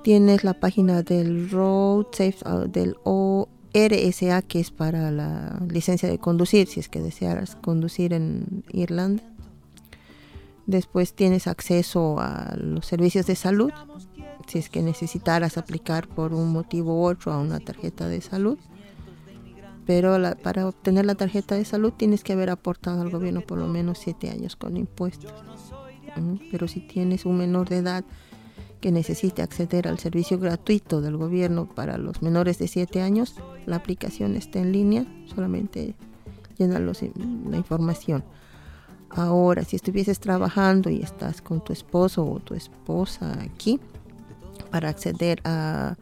Tienes 0.04 0.44
la 0.44 0.52
página 0.52 1.02
del 1.02 1.50
Road 1.50 2.06
Safe, 2.12 2.36
ah, 2.44 2.66
del 2.68 2.96
ORSA, 3.04 4.42
que 4.42 4.60
es 4.60 4.70
para 4.70 5.10
la 5.10 5.58
licencia 5.70 6.06
de 6.08 6.18
conducir, 6.18 6.68
si 6.68 6.80
es 6.80 6.90
que 6.90 7.00
desearas 7.00 7.56
conducir 7.56 8.12
en 8.12 8.62
Irlanda. 8.72 9.22
Después 10.66 11.14
tienes 11.14 11.46
acceso 11.46 12.20
a 12.20 12.54
los 12.58 12.84
servicios 12.84 13.24
de 13.24 13.36
salud, 13.36 13.72
si 14.48 14.58
es 14.58 14.68
que 14.68 14.82
necesitaras 14.82 15.56
aplicar 15.56 16.08
por 16.08 16.34
un 16.34 16.52
motivo 16.52 17.00
u 17.00 17.04
otro 17.06 17.32
a 17.32 17.38
una 17.38 17.58
tarjeta 17.58 18.06
de 18.06 18.20
salud 18.20 18.58
pero 19.90 20.16
para 20.40 20.68
obtener 20.68 21.04
la 21.04 21.16
tarjeta 21.16 21.56
de 21.56 21.64
salud 21.64 21.92
tienes 21.92 22.22
que 22.22 22.32
haber 22.32 22.48
aportado 22.50 23.02
al 23.02 23.10
gobierno 23.10 23.40
por 23.40 23.58
lo 23.58 23.66
menos 23.66 23.98
siete 23.98 24.30
años 24.30 24.54
con 24.54 24.76
impuestos. 24.76 25.32
Pero 26.52 26.68
si 26.68 26.78
tienes 26.78 27.26
un 27.26 27.36
menor 27.36 27.68
de 27.68 27.78
edad 27.78 28.04
que 28.80 28.92
necesite 28.92 29.42
acceder 29.42 29.88
al 29.88 29.98
servicio 29.98 30.38
gratuito 30.38 31.00
del 31.00 31.16
gobierno 31.16 31.68
para 31.68 31.98
los 31.98 32.22
menores 32.22 32.58
de 32.58 32.68
7 32.68 33.02
años, 33.02 33.34
la 33.66 33.74
aplicación 33.74 34.36
está 34.36 34.60
en 34.60 34.70
línea, 34.70 35.06
solamente 35.34 35.96
llena 36.56 36.78
la 36.78 37.56
información. 37.56 38.22
Ahora, 39.08 39.64
si 39.64 39.74
estuvieses 39.74 40.20
trabajando 40.20 40.88
y 40.88 41.02
estás 41.02 41.42
con 41.42 41.64
tu 41.64 41.72
esposo 41.72 42.24
o 42.24 42.38
tu 42.38 42.54
esposa 42.54 43.36
aquí, 43.42 43.80
para 44.70 44.90
acceder 44.90 45.40
a 45.42 45.96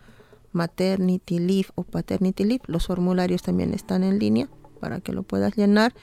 maternity 0.53 1.39
leave 1.39 1.69
o 1.75 1.85
paternity 1.85 2.45
leave. 2.45 2.63
Los 2.67 2.87
formularios 2.87 3.43
también 3.43 3.75
están 3.75 4.05
en 4.05 4.19
línea 4.19 4.49
para 4.81 5.01
que 5.01 5.13
lo 5.13 5.23
puedas 5.23 5.57
llenar 5.57 5.95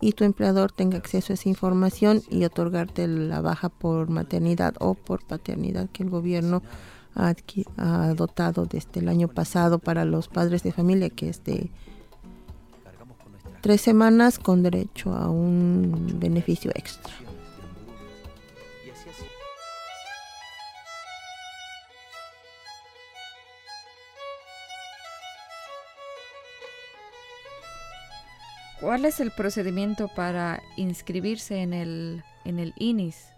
y 0.00 0.12
tu 0.12 0.24
empleador 0.24 0.72
tenga 0.72 0.98
acceso 0.98 1.32
a 1.32 1.34
esa 1.34 1.48
información 1.48 2.22
y 2.28 2.44
otorgarte 2.44 3.06
la 3.06 3.40
baja 3.40 3.68
por 3.68 4.10
maternidad 4.10 4.74
o 4.80 4.94
por 4.94 5.24
paternidad 5.24 5.88
que 5.90 6.02
el 6.02 6.10
gobierno 6.10 6.62
ha, 7.14 7.34
dotado 8.14 8.66
desde 8.66 9.00
el 9.00 9.08
año 9.08 9.28
pasado 9.28 9.78
para 9.78 10.04
los 10.04 10.28
padres 10.28 10.62
de 10.62 10.72
familia, 10.72 11.10
que 11.10 11.28
es 11.28 11.44
de 11.44 11.70
tres 13.60 13.80
semanas 13.80 14.38
con 14.38 14.62
derecho 14.62 15.14
a 15.14 15.28
un 15.28 16.16
beneficio 16.18 16.70
extra. 16.74 17.12
¿Cuál 28.82 29.04
es 29.04 29.20
el 29.20 29.30
procedimiento 29.30 30.08
para 30.08 30.60
inscribirse 30.76 31.62
en 31.62 31.72
el, 31.72 32.24
en 32.44 32.58
el 32.58 32.74
INIS? 32.76 33.28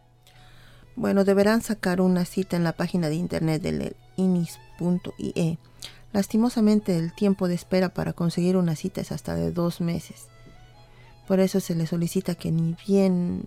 Bueno, 0.96 1.24
deberán 1.24 1.60
sacar 1.60 2.00
una 2.00 2.24
cita 2.24 2.56
en 2.56 2.64
la 2.64 2.72
página 2.72 3.10
de 3.10 3.16
internet 3.16 3.60
del 3.60 3.94
inis.ie. 4.16 5.58
Lastimosamente 6.14 6.96
el 6.96 7.12
tiempo 7.12 7.46
de 7.46 7.56
espera 7.56 7.90
para 7.90 8.14
conseguir 8.14 8.56
una 8.56 8.74
cita 8.74 9.02
es 9.02 9.12
hasta 9.12 9.34
de 9.34 9.52
dos 9.52 9.82
meses. 9.82 10.28
Por 11.28 11.40
eso 11.40 11.60
se 11.60 11.74
les 11.74 11.90
solicita 11.90 12.34
que 12.36 12.50
ni 12.50 12.74
bien, 12.86 13.44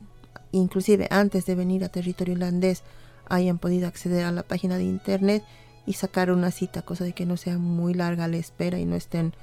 inclusive 0.51 1.07
antes 1.09 1.47
de 1.47 1.55
venir 1.55 1.83
a 1.83 1.89
territorio 1.89 2.33
irlandés, 2.33 2.83
hayan 3.27 3.57
podido 3.57 3.87
acceder 3.87 4.23
a 4.23 4.31
la 4.31 4.43
página 4.43 4.77
de 4.77 4.83
internet 4.83 5.43
y 5.87 5.93
sacar 5.93 6.29
una 6.29 6.51
cita, 6.51 6.83
cosa 6.83 7.05
de 7.05 7.13
que 7.13 7.25
no 7.25 7.37
sea 7.37 7.57
muy 7.57 7.95
larga 7.95 8.27
la 8.27 8.37
espera 8.37 8.77
y 8.77 8.85
no 8.85 8.95
estén 8.95 9.33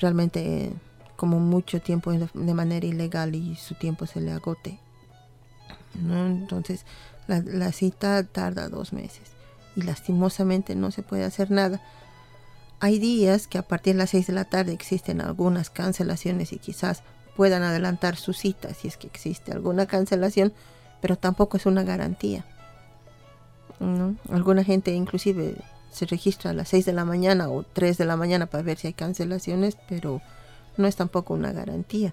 realmente 0.00 0.72
como 1.20 1.38
mucho 1.38 1.82
tiempo 1.82 2.12
de 2.12 2.54
manera 2.54 2.86
ilegal 2.86 3.34
y 3.34 3.54
su 3.56 3.74
tiempo 3.74 4.06
se 4.06 4.22
le 4.22 4.32
agote. 4.32 4.78
Entonces 5.94 6.86
la, 7.26 7.72
cita 7.72 8.24
tarda 8.24 8.70
dos 8.70 8.94
meses 8.94 9.28
y 9.76 9.82
lastimosamente 9.82 10.74
no 10.74 10.90
se 10.90 11.02
puede 11.02 11.24
hacer 11.24 11.50
nada. 11.50 11.82
Hay 12.80 12.98
días 12.98 13.48
que 13.48 13.58
a 13.58 13.68
partir 13.68 13.92
de 13.92 13.98
las 13.98 14.08
6 14.08 14.28
de 14.28 14.32
la 14.32 14.46
tarde 14.46 14.72
existen 14.72 15.20
algunas 15.20 15.68
cancelaciones 15.68 16.54
y 16.54 16.58
quizás 16.58 17.02
puedan 17.36 17.64
adelantar 17.64 18.16
su 18.16 18.32
cita 18.32 18.72
si 18.72 18.88
es 18.88 18.96
que 18.96 19.06
existe 19.06 19.52
alguna 19.52 19.84
cancelación, 19.84 20.54
pero 21.02 21.18
tampoco 21.18 21.58
es 21.58 21.66
una 21.66 21.82
garantía. 21.82 22.46
Alguna 24.30 24.64
gente 24.64 24.94
inclusive 24.94 25.56
se 25.92 26.06
registra 26.06 26.52
a 26.52 26.54
las 26.54 26.70
6 26.70 26.86
de 26.86 26.94
la 26.94 27.04
mañana 27.04 27.50
o 27.50 27.62
3 27.62 27.98
de 27.98 28.06
la 28.06 28.16
mañana 28.16 28.46
para 28.46 28.62
ver 28.62 28.78
si 28.78 28.86
hay 28.86 28.94
cancelaciones, 28.94 29.76
pero 29.86 30.22
no 30.76 30.86
es 30.86 30.96
tampoco 30.96 31.34
una 31.34 31.52
garantía. 31.52 32.12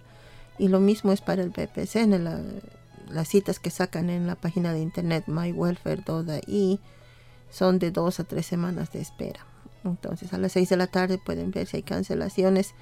Y 0.57 0.69
lo 0.69 0.79
mismo 0.79 1.11
es 1.11 1.21
para 1.21 1.43
el 1.43 1.51
PPC, 1.51 1.97
en 1.97 2.61
las 3.09 3.27
citas 3.27 3.59
que 3.59 3.69
sacan 3.69 4.09
en 4.09 4.27
la 4.27 4.35
página 4.35 4.73
de 4.73 4.81
internet 4.81 5.25
mywelfare.ai 5.27 6.79
son 7.49 7.79
de 7.79 7.91
dos 7.91 8.19
a 8.19 8.23
tres 8.23 8.45
semanas 8.45 8.91
de 8.91 8.99
espera. 8.99 9.45
Entonces 9.83 10.33
a 10.33 10.37
las 10.37 10.51
seis 10.51 10.69
de 10.69 10.77
la 10.77 10.87
tarde 10.87 11.17
pueden 11.17 11.51
ver 11.51 11.67
si 11.67 11.77
hay 11.77 11.83
cancelaciones, 11.83 12.73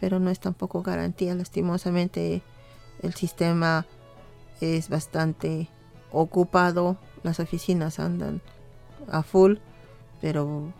pero 0.00 0.20
no 0.20 0.30
es 0.30 0.38
tampoco 0.38 0.82
garantía. 0.82 1.34
Lastimosamente 1.34 2.42
el 3.02 3.14
sistema 3.14 3.86
es 4.60 4.88
bastante 4.88 5.68
ocupado, 6.12 6.96
las 7.22 7.40
oficinas 7.40 7.98
andan 7.98 8.42
a 9.10 9.22
full, 9.22 9.56
pero 10.20 10.72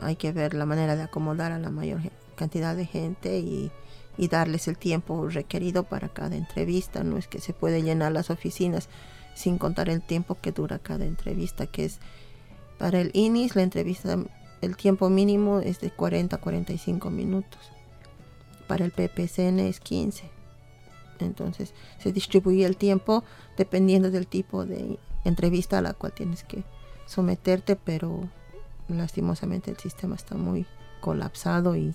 hay 0.00 0.16
que 0.16 0.32
ver 0.32 0.54
la 0.54 0.66
manera 0.66 0.96
de 0.96 1.02
acomodar 1.02 1.52
a 1.52 1.58
la 1.58 1.70
mayor 1.70 2.00
cantidad 2.34 2.76
de 2.76 2.86
gente 2.86 3.38
y 3.38 3.70
darles 4.28 4.68
el 4.68 4.78
tiempo 4.78 5.28
requerido 5.28 5.84
para 5.84 6.08
cada 6.08 6.36
entrevista. 6.36 7.04
No 7.04 7.16
es 7.18 7.26
que 7.28 7.40
se 7.40 7.52
puede 7.52 7.82
llenar 7.82 8.12
las 8.12 8.30
oficinas 8.30 8.88
sin 9.34 9.58
contar 9.58 9.88
el 9.88 10.00
tiempo 10.00 10.36
que 10.40 10.52
dura 10.52 10.78
cada 10.78 11.04
entrevista, 11.04 11.66
que 11.66 11.84
es 11.84 11.98
para 12.78 13.00
el 13.00 13.10
INIS 13.14 13.56
la 13.56 13.62
entrevista, 13.62 14.18
el 14.60 14.76
tiempo 14.76 15.08
mínimo 15.10 15.60
es 15.60 15.80
de 15.80 15.90
40 15.90 16.36
a 16.36 16.40
45 16.40 17.10
minutos. 17.10 17.60
Para 18.66 18.84
el 18.84 18.92
PPCN 18.92 19.60
es 19.60 19.80
15. 19.80 20.30
Entonces 21.20 21.74
se 21.98 22.12
distribuye 22.12 22.64
el 22.64 22.76
tiempo 22.76 23.24
dependiendo 23.56 24.10
del 24.10 24.26
tipo 24.26 24.64
de 24.64 24.98
entrevista 25.24 25.78
a 25.78 25.82
la 25.82 25.94
cual 25.94 26.12
tienes 26.12 26.44
que 26.44 26.64
someterte, 27.06 27.76
pero 27.76 28.28
lastimosamente 28.88 29.70
el 29.70 29.78
sistema 29.78 30.16
está 30.16 30.34
muy 30.34 30.66
colapsado 31.00 31.76
y 31.76 31.94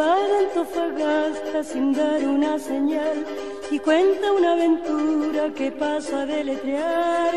De 0.00 0.06
Antofagasta 0.06 1.62
sin 1.62 1.92
dar 1.92 2.24
una 2.24 2.58
señal 2.58 3.26
y 3.70 3.78
cuenta 3.78 4.32
una 4.32 4.52
aventura 4.52 5.52
que 5.54 5.70
pasa 5.72 6.22
a 6.22 6.26
deletrear. 6.26 7.34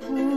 Se 0.00 0.27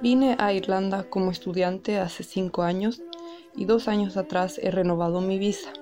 Vine 0.00 0.36
a 0.38 0.52
Irlanda 0.52 1.02
como 1.10 1.32
estudiante 1.32 1.98
hace 1.98 2.22
cinco 2.22 2.62
años 2.62 3.02
y 3.56 3.64
dos 3.64 3.88
años 3.88 4.16
atrás 4.16 4.60
he 4.62 4.70
renovado 4.70 5.20
mi 5.20 5.40
visa. 5.40 5.72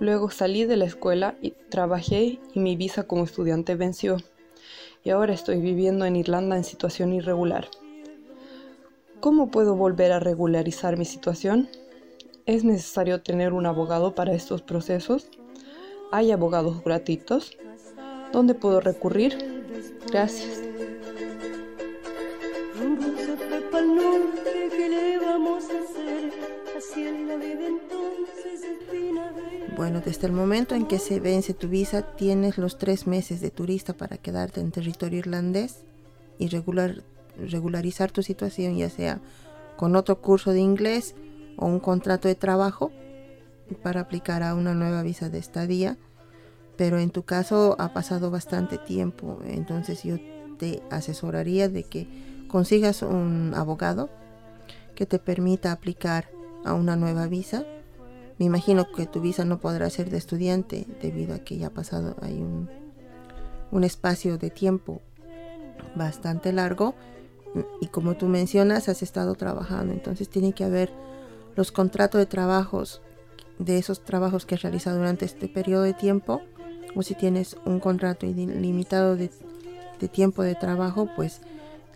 Luego 0.00 0.30
salí 0.30 0.64
de 0.64 0.76
la 0.76 0.84
escuela 0.84 1.36
y 1.40 1.52
trabajé 1.70 2.40
y 2.52 2.58
mi 2.58 2.74
visa 2.74 3.04
como 3.04 3.22
estudiante 3.22 3.76
venció. 3.76 4.16
Y 5.04 5.10
ahora 5.10 5.32
estoy 5.32 5.60
viviendo 5.60 6.04
en 6.04 6.16
Irlanda 6.16 6.56
en 6.56 6.64
situación 6.64 7.12
irregular. 7.12 7.68
¿Cómo 9.20 9.52
puedo 9.52 9.76
volver 9.76 10.10
a 10.10 10.18
regularizar 10.18 10.96
mi 10.96 11.04
situación? 11.04 11.68
¿Es 12.46 12.64
necesario 12.64 13.22
tener 13.22 13.52
un 13.52 13.66
abogado 13.66 14.16
para 14.16 14.34
estos 14.34 14.62
procesos? 14.62 15.28
¿Hay 16.10 16.32
abogados 16.32 16.82
gratuitos? 16.82 17.56
¿Dónde 18.32 18.54
puedo 18.54 18.80
recurrir? 18.80 19.38
Gracias. 20.10 20.62
Desde 30.06 30.28
el 30.28 30.32
momento 30.32 30.76
en 30.76 30.86
que 30.86 31.00
se 31.00 31.18
vence 31.18 31.52
tu 31.52 31.68
visa, 31.68 32.02
tienes 32.02 32.58
los 32.58 32.78
tres 32.78 33.08
meses 33.08 33.40
de 33.40 33.50
turista 33.50 33.92
para 33.92 34.16
quedarte 34.16 34.60
en 34.60 34.70
territorio 34.70 35.18
irlandés 35.18 35.82
y 36.38 36.46
regular, 36.46 37.02
regularizar 37.36 38.12
tu 38.12 38.22
situación, 38.22 38.76
ya 38.76 38.88
sea 38.88 39.20
con 39.76 39.96
otro 39.96 40.20
curso 40.20 40.52
de 40.52 40.60
inglés 40.60 41.16
o 41.56 41.66
un 41.66 41.80
contrato 41.80 42.28
de 42.28 42.36
trabajo 42.36 42.92
para 43.82 44.02
aplicar 44.02 44.44
a 44.44 44.54
una 44.54 44.74
nueva 44.74 45.02
visa 45.02 45.28
de 45.28 45.38
estadía. 45.38 45.98
Pero 46.76 47.00
en 47.00 47.10
tu 47.10 47.24
caso 47.24 47.74
ha 47.80 47.92
pasado 47.92 48.30
bastante 48.30 48.78
tiempo, 48.78 49.40
entonces 49.44 50.04
yo 50.04 50.18
te 50.56 50.84
asesoraría 50.88 51.68
de 51.68 51.82
que 51.82 52.06
consigas 52.46 53.02
un 53.02 53.54
abogado 53.56 54.08
que 54.94 55.04
te 55.04 55.18
permita 55.18 55.72
aplicar 55.72 56.28
a 56.64 56.74
una 56.74 56.94
nueva 56.94 57.26
visa. 57.26 57.66
Me 58.38 58.44
imagino 58.44 58.90
que 58.90 59.06
tu 59.06 59.20
visa 59.20 59.44
no 59.44 59.58
podrá 59.58 59.88
ser 59.90 60.10
de 60.10 60.18
estudiante 60.18 60.86
debido 61.00 61.34
a 61.34 61.38
que 61.38 61.56
ya 61.56 61.68
ha 61.68 61.70
pasado 61.70 62.16
hay 62.20 62.34
un, 62.34 62.68
un 63.70 63.84
espacio 63.84 64.38
de 64.38 64.50
tiempo 64.50 65.00
bastante 65.94 66.52
largo. 66.52 66.94
Y 67.80 67.86
como 67.86 68.16
tú 68.16 68.26
mencionas 68.26 68.88
has 68.88 69.02
estado 69.02 69.34
trabajando, 69.34 69.94
entonces 69.94 70.28
tiene 70.28 70.52
que 70.52 70.64
haber 70.64 70.92
los 71.54 71.72
contratos 71.72 72.18
de 72.18 72.26
trabajos 72.26 73.00
de 73.58 73.78
esos 73.78 74.04
trabajos 74.04 74.44
que 74.44 74.54
has 74.54 74.62
realizado 74.62 74.98
durante 74.98 75.24
este 75.24 75.48
periodo 75.48 75.82
de 75.82 75.94
tiempo 75.94 76.42
o 76.94 77.02
si 77.02 77.14
tienes 77.14 77.56
un 77.64 77.80
contrato 77.80 78.26
ilimitado 78.26 79.16
de, 79.16 79.30
de 79.98 80.08
tiempo 80.08 80.42
de 80.42 80.54
trabajo, 80.54 81.08
pues 81.16 81.40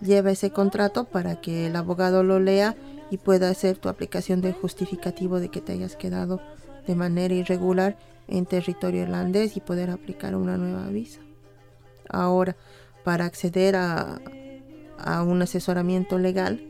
lleva 0.01 0.31
ese 0.31 0.51
contrato 0.51 1.05
para 1.05 1.41
que 1.41 1.67
el 1.67 1.77
abogado 1.77 2.23
lo 2.23 2.41
lea 2.41 2.77
y 3.11 3.19
pueda 3.19 3.51
hacer 3.51 3.77
tu 3.79 3.89
aplicación 3.89 4.41
de 4.41 4.53
justificativo 4.53 5.41
de 5.41 5.51
que 5.51 5.61
te 5.61 5.73
hayas 5.73 5.97
quedado 5.97 6.41
de 6.87 6.95
manera 6.95 7.35
irregular 7.35 7.99
en 8.29 8.47
territorio 8.47 9.03
irlandés 9.03 9.57
y 9.57 9.61
poder 9.61 9.91
aplicar 9.91 10.37
una 10.37 10.57
nueva 10.57 10.89
visa. 10.89 11.21
Ahora, 12.09 12.57
para 13.05 13.25
acceder 13.25 13.77
a, 13.77 14.21
a 14.99 15.23
un 15.23 15.43
asesoramiento 15.43 16.19
legal, 16.19 16.61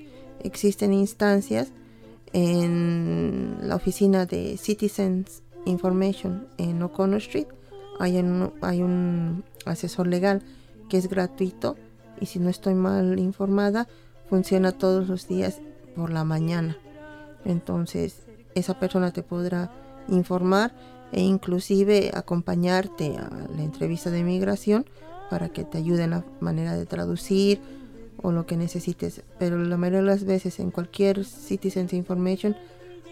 existen 0.42 0.92
instancias 0.92 1.72
en 2.32 3.58
la 3.62 3.76
oficina 3.76 4.26
de 4.26 4.56
Citizens 4.56 5.42
Information 5.66 6.46
en 6.58 6.82
O'Connor 6.82 7.18
Street. 7.18 7.48
Hay 7.98 8.16
un, 8.16 8.52
hay 8.62 8.82
un 8.82 9.44
asesor 9.66 10.06
legal 10.06 10.42
que 10.88 10.96
es 10.96 11.08
gratuito 11.08 11.76
y 12.20 12.26
si 12.26 12.38
no 12.38 12.48
estoy 12.48 12.74
mal 12.74 13.18
informada, 13.18 13.88
funciona 14.28 14.72
todos 14.72 15.08
los 15.08 15.28
días 15.28 15.60
por 15.94 16.10
la 16.10 16.24
mañana. 16.24 16.76
Entonces, 17.44 18.22
esa 18.54 18.78
persona 18.78 19.12
te 19.12 19.22
podrá 19.22 19.70
informar 20.08 20.72
e 21.12 21.20
inclusive 21.20 22.10
acompañarte 22.14 23.16
a 23.16 23.30
la 23.54 23.62
entrevista 23.62 24.10
de 24.10 24.22
migración 24.22 24.86
para 25.28 25.48
que 25.48 25.64
te 25.64 25.78
ayude 25.78 26.04
en 26.04 26.10
la 26.10 26.24
manera 26.40 26.76
de 26.76 26.86
traducir 26.86 27.60
o 28.22 28.32
lo 28.32 28.46
que 28.46 28.56
necesites. 28.56 29.22
Pero 29.38 29.58
la 29.58 29.76
mayoría 29.76 30.00
de 30.00 30.06
las 30.06 30.24
veces 30.24 30.60
en 30.60 30.70
cualquier 30.70 31.24
Citizens 31.24 31.92
Information 31.92 32.56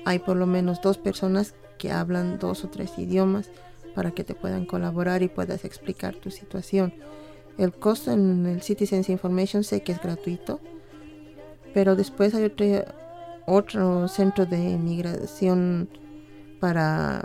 hay 0.05 0.19
por 0.19 0.37
lo 0.37 0.47
menos 0.47 0.81
dos 0.81 0.99
personas 0.99 1.55
que 1.79 1.93
hablan 1.93 2.39
dos 2.39 2.65
o 2.65 2.69
tres 2.69 2.99
idiomas 2.99 3.51
para 3.95 4.11
que 4.11 4.25
te 4.25 4.35
puedan 4.35 4.67
colaborar 4.67 5.23
y 5.23 5.29
puedas 5.29 5.65
explicar 5.65 6.15
tu 6.17 6.31
situación. 6.31 6.93
El 7.57 7.73
costo 7.73 8.13
en 8.13 8.47
el 8.47 8.63
Citizens 8.63 9.09
Information 9.09 9.65
sé 9.65 9.83
que 9.83 9.93
es 9.93 10.01
gratuito, 10.01 10.61
pero 11.75 11.97
después 11.97 12.35
hay 12.35 12.45
otro, 12.45 12.67
otro 13.47 14.09
centro 14.09 14.47
de 14.47 14.79
migración 14.79 15.89
para 16.61 17.25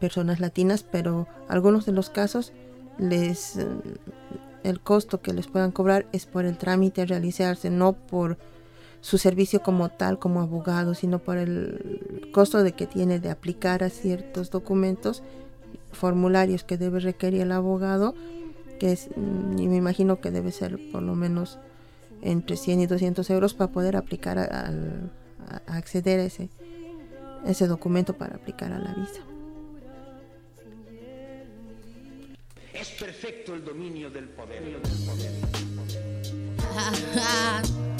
personas 0.00 0.40
latinas, 0.40 0.82
pero 0.82 1.26
algunos 1.48 1.86
de 1.86 1.92
los 1.92 2.10
casos 2.10 2.52
les 2.98 3.58
el 4.66 4.80
costo 4.80 5.22
que 5.22 5.32
les 5.32 5.46
puedan 5.46 5.70
cobrar 5.70 6.06
es 6.12 6.26
por 6.26 6.44
el 6.44 6.58
trámite 6.58 7.02
a 7.02 7.06
realizarse, 7.06 7.70
no 7.70 7.92
por 7.92 8.36
su 9.00 9.16
servicio 9.16 9.62
como 9.62 9.90
tal, 9.90 10.18
como 10.18 10.40
abogado, 10.40 10.94
sino 10.94 11.20
por 11.20 11.36
el 11.36 12.28
costo 12.32 12.64
de 12.64 12.72
que 12.72 12.88
tiene 12.88 13.20
de 13.20 13.30
aplicar 13.30 13.84
a 13.84 13.90
ciertos 13.90 14.50
documentos, 14.50 15.22
formularios 15.92 16.64
que 16.64 16.76
debe 16.76 16.98
requerir 16.98 17.42
el 17.42 17.52
abogado, 17.52 18.14
que 18.80 18.92
es, 18.92 19.08
y 19.56 19.68
me 19.68 19.76
imagino 19.76 20.20
que 20.20 20.32
debe 20.32 20.50
ser 20.50 20.80
por 20.90 21.02
lo 21.02 21.14
menos 21.14 21.60
entre 22.22 22.56
100 22.56 22.80
y 22.80 22.86
200 22.86 23.28
euros 23.30 23.54
para 23.54 23.70
poder 23.72 23.96
aplicar 23.96 24.38
a, 24.38 24.72
acceder 25.66 26.20
a 26.20 26.24
ese, 26.24 26.48
ese 27.46 27.66
documento 27.66 28.14
para 28.14 28.36
aplicar 28.36 28.72
a 28.72 28.78
la 28.78 28.94
visa. 28.94 29.20
Es 32.72 32.90
perfecto 32.90 33.54
el 33.54 33.64
dominio 33.64 34.10
del 34.10 34.28
poder. 34.28 34.62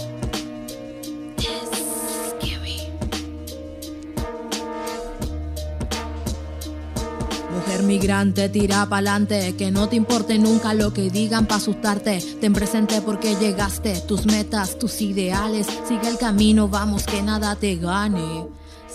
Mujer 7.66 7.82
migrante, 7.82 8.48
tira 8.48 8.86
pa'lante, 8.86 9.56
que 9.56 9.72
no 9.72 9.88
te 9.88 9.96
importe 9.96 10.38
nunca 10.38 10.72
lo 10.72 10.92
que 10.92 11.10
digan 11.10 11.46
pa' 11.46 11.56
asustarte. 11.56 12.22
Ten 12.40 12.52
presente 12.52 13.02
porque 13.02 13.34
llegaste, 13.34 14.00
tus 14.06 14.24
metas, 14.24 14.78
tus 14.78 15.00
ideales. 15.00 15.66
Sigue 15.88 16.08
el 16.08 16.16
camino, 16.16 16.68
vamos 16.68 17.02
que 17.02 17.22
nada 17.22 17.56
te 17.56 17.74
gane. 17.74 18.46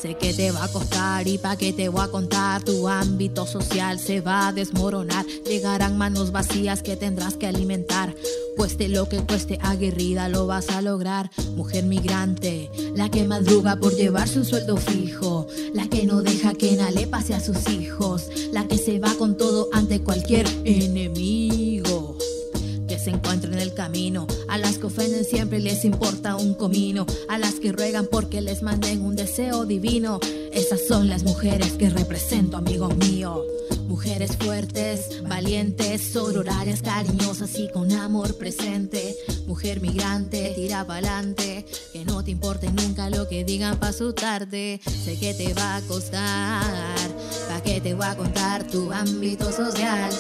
Sé 0.02 0.16
que 0.16 0.34
te 0.34 0.50
va 0.50 0.64
a 0.64 0.68
costar 0.68 1.28
y 1.28 1.38
pa' 1.38 1.58
que 1.58 1.74
te 1.74 1.88
voy 1.88 2.02
a 2.02 2.08
contar, 2.08 2.64
tu 2.64 2.88
ámbito 2.88 3.46
social 3.46 4.00
se 4.00 4.20
va 4.20 4.48
a 4.48 4.52
desmoronar. 4.52 5.28
Llegarán 5.46 5.96
manos 5.96 6.32
vacías 6.32 6.82
que 6.82 6.96
tendrás 6.96 7.36
que 7.36 7.46
alimentar. 7.46 8.16
Cueste 8.58 8.90
lo 8.90 9.08
que 9.08 9.20
cueste, 9.20 9.60
aguerrida 9.62 10.28
lo 10.28 10.48
vas 10.48 10.70
a 10.70 10.82
lograr. 10.82 11.30
Mujer 11.56 11.84
migrante, 11.84 12.72
la 12.96 13.10
que 13.10 13.26
madruga 13.26 13.76
por 13.76 13.96
llevarse 13.96 14.40
un 14.40 14.46
sueldo 14.46 14.76
fijo. 14.78 15.46
La 15.76 15.88
que 15.88 16.04
no 16.08 16.24
deja 16.24 16.56
que 16.56 16.80
le 16.92 17.06
pase 17.06 17.36
a 17.36 17.40
sus 17.40 17.70
hijos. 17.70 18.24
La 18.52 18.68
que 18.68 18.80
se 18.80 18.98
va 18.98 19.14
con 19.14 19.38
todo 19.38 19.70
ante 19.72 20.02
cualquier 20.02 20.48
enemigo 20.66 22.18
se 23.02 23.10
encuentran 23.10 23.54
en 23.54 23.60
el 23.60 23.74
camino. 23.74 24.28
Ofenden 24.92 25.24
siempre 25.24 25.62
les 25.62 25.86
importa 25.86 26.36
un 26.36 26.54
comino. 26.54 27.06
A 27.30 27.38
las 27.38 27.62
que 27.62 27.72
ruegan 27.72 28.08
porque 28.12 28.42
les 28.42 28.62
manden 28.62 29.02
un 29.02 29.16
deseo 29.16 29.66
divino. 29.66 30.20
Esas 30.52 30.86
son 30.86 31.08
las 31.08 31.24
mujeres 31.24 31.72
que 31.74 31.90
represento, 31.90 32.58
amigo 32.58 32.90
mío. 32.90 33.42
Mujeres 33.88 34.36
fuertes, 34.36 35.24
valientes, 35.24 36.02
sororarias, 36.12 36.82
cariñosas 36.82 37.58
y 37.58 37.70
con 37.70 37.90
amor 37.94 38.38
presente. 38.38 39.16
Mujer 39.48 39.80
migrante, 39.80 40.52
tira 40.58 40.86
pa'lante, 40.86 41.66
que 41.94 42.04
no 42.04 42.22
te 42.22 42.32
importe 42.32 42.70
nunca 42.70 43.10
lo 43.10 43.30
que 43.30 43.46
digan 43.46 43.80
pa' 43.80 43.94
su 43.94 44.12
tarde. 44.12 44.82
Sé 45.06 45.18
que 45.18 45.34
te 45.34 45.54
va 45.54 45.78
a 45.78 45.82
costar, 45.84 47.10
pa' 47.48 47.64
que 47.64 47.80
te 47.80 47.94
voy 47.94 48.08
a 48.08 48.18
contar 48.18 48.68
tu 48.68 48.92
ámbito 48.92 49.54
social. 49.54 50.12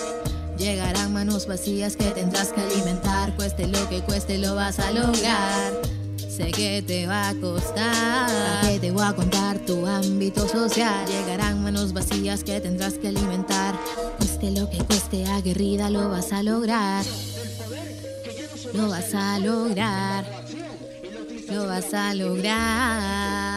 Llegarán 0.62 1.12
manos 1.12 1.48
vacías 1.48 1.96
que 1.96 2.12
tendrás 2.12 2.50
que 2.50 2.62
alimentar, 2.62 3.36
cueste 3.36 3.66
lo 3.66 3.90
que 3.90 4.02
cueste 4.02 4.38
lo 4.38 4.54
vas 4.54 4.78
a 4.78 4.92
lograr. 4.92 5.74
Sé 6.18 6.52
que 6.52 6.84
te 6.84 7.08
va 7.08 7.30
a 7.30 7.34
costar, 7.34 8.62
que 8.62 8.80
te 8.80 8.92
voy 8.92 9.04
a 9.04 9.14
contar 9.14 9.58
tu 9.66 9.88
ámbito 9.88 10.48
social. 10.48 11.04
Llegarán 11.08 11.64
manos 11.64 11.94
vacías 11.94 12.44
que 12.44 12.62
tendrás 12.62 12.94
que 12.94 13.08
alimentar, 13.08 13.74
cueste 14.20 14.52
lo 14.52 14.70
que 14.70 14.78
cueste, 14.84 15.26
aguerrida 15.26 15.90
lo 15.90 16.10
vas 16.10 16.32
a 16.32 16.44
lograr. 16.44 17.04
Lo 18.76 18.88
vas 18.88 19.16
a 19.16 19.40
lograr, 19.40 20.26
lo 21.50 21.66
vas 21.66 21.92
a 21.92 22.14
lograr. 22.14 23.51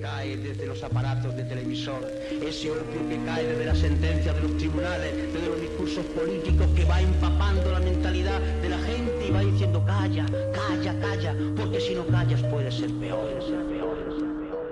Desde 0.00 0.66
los 0.66 0.82
aparatos 0.84 1.34
de 1.36 1.42
televisor, 1.42 2.06
ese 2.30 2.70
opio 2.70 3.08
que 3.08 3.18
cae 3.24 3.44
desde 3.44 3.64
la 3.64 3.74
sentencia 3.74 4.32
de 4.32 4.42
los 4.42 4.56
tribunales, 4.56 5.32
desde 5.32 5.48
los 5.48 5.60
discursos 5.60 6.04
políticos 6.06 6.68
que 6.76 6.84
va 6.84 7.00
empapando 7.00 7.72
la 7.72 7.80
mentalidad 7.80 8.40
de 8.40 8.68
la 8.68 8.78
gente 8.78 9.26
y 9.26 9.30
va 9.32 9.40
diciendo 9.40 9.84
calla, 9.84 10.24
calla, 10.52 11.00
calla, 11.00 11.34
porque 11.56 11.80
si 11.80 11.96
no 11.96 12.06
callas 12.06 12.40
puede 12.44 12.70
ser 12.70 12.92
peor, 12.94 13.28
peor, 13.28 13.42
ser 13.42 13.64
peor. 13.64 14.68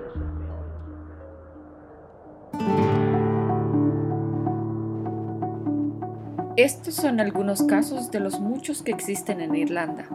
Estos 6.55 6.95
son 6.95 7.19
algunos 7.19 7.63
casos 7.63 8.11
de 8.11 8.21
los 8.21 8.39
muchos 8.39 8.81
que 8.81 8.91
existen 8.91 9.41
en 9.41 9.55
Irlanda. 9.55 10.07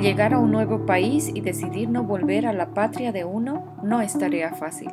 Llegar 0.00 0.34
a 0.34 0.38
un 0.38 0.50
nuevo 0.50 0.84
país 0.86 1.30
y 1.32 1.40
decidir 1.40 1.88
no 1.88 2.04
volver 2.04 2.46
a 2.46 2.52
la 2.52 2.74
patria 2.74 3.12
de 3.12 3.24
uno 3.24 3.78
no 3.82 4.00
es 4.00 4.18
tarea 4.18 4.52
fácil. 4.54 4.90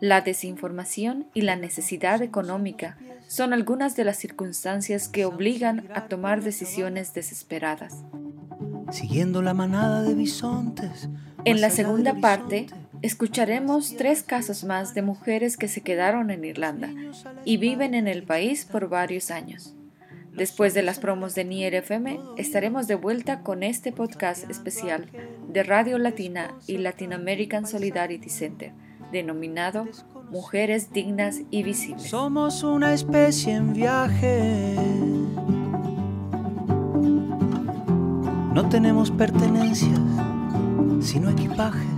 La 0.00 0.20
desinformación 0.20 1.26
y 1.34 1.42
la 1.42 1.56
necesidad 1.56 2.20
económica 2.20 2.98
son 3.26 3.52
algunas 3.52 3.96
de 3.96 4.04
las 4.04 4.18
circunstancias 4.18 5.08
que 5.08 5.24
obligan 5.24 5.88
a 5.94 6.08
tomar 6.08 6.42
decisiones 6.42 7.14
desesperadas. 7.14 8.04
Siguiendo 8.90 9.40
la 9.40 9.54
manada 9.54 10.02
de 10.02 10.14
bisontes. 10.14 11.08
En 11.44 11.60
la 11.60 11.70
segunda 11.70 12.14
parte, 12.14 12.66
escucharemos 13.02 13.96
tres 13.96 14.22
casos 14.22 14.64
más 14.64 14.94
de 14.94 15.02
mujeres 15.02 15.56
que 15.56 15.68
se 15.68 15.80
quedaron 15.80 16.30
en 16.30 16.44
Irlanda 16.44 16.90
y 17.44 17.56
viven 17.56 17.94
en 17.94 18.08
el 18.08 18.24
país 18.24 18.64
por 18.64 18.88
varios 18.88 19.30
años. 19.30 19.74
Después 20.36 20.74
de 20.74 20.82
las 20.82 20.98
promos 20.98 21.36
de 21.36 21.44
Nier 21.44 21.74
FM, 21.74 22.18
estaremos 22.36 22.88
de 22.88 22.96
vuelta 22.96 23.42
con 23.42 23.62
este 23.62 23.92
podcast 23.92 24.50
especial 24.50 25.08
de 25.48 25.62
Radio 25.62 25.96
Latina 25.96 26.54
y 26.66 26.78
Latin 26.78 27.12
American 27.12 27.68
Solidarity 27.68 28.28
Center, 28.28 28.72
denominado 29.12 29.86
Mujeres 30.30 30.92
Dignas 30.92 31.42
y 31.52 31.62
Visibles. 31.62 32.10
Somos 32.10 32.64
una 32.64 32.94
especie 32.94 33.54
en 33.54 33.74
viaje. 33.74 34.74
No 38.52 38.68
tenemos 38.68 39.12
pertenencias, 39.12 40.00
sino 41.00 41.30
equipaje. 41.30 41.93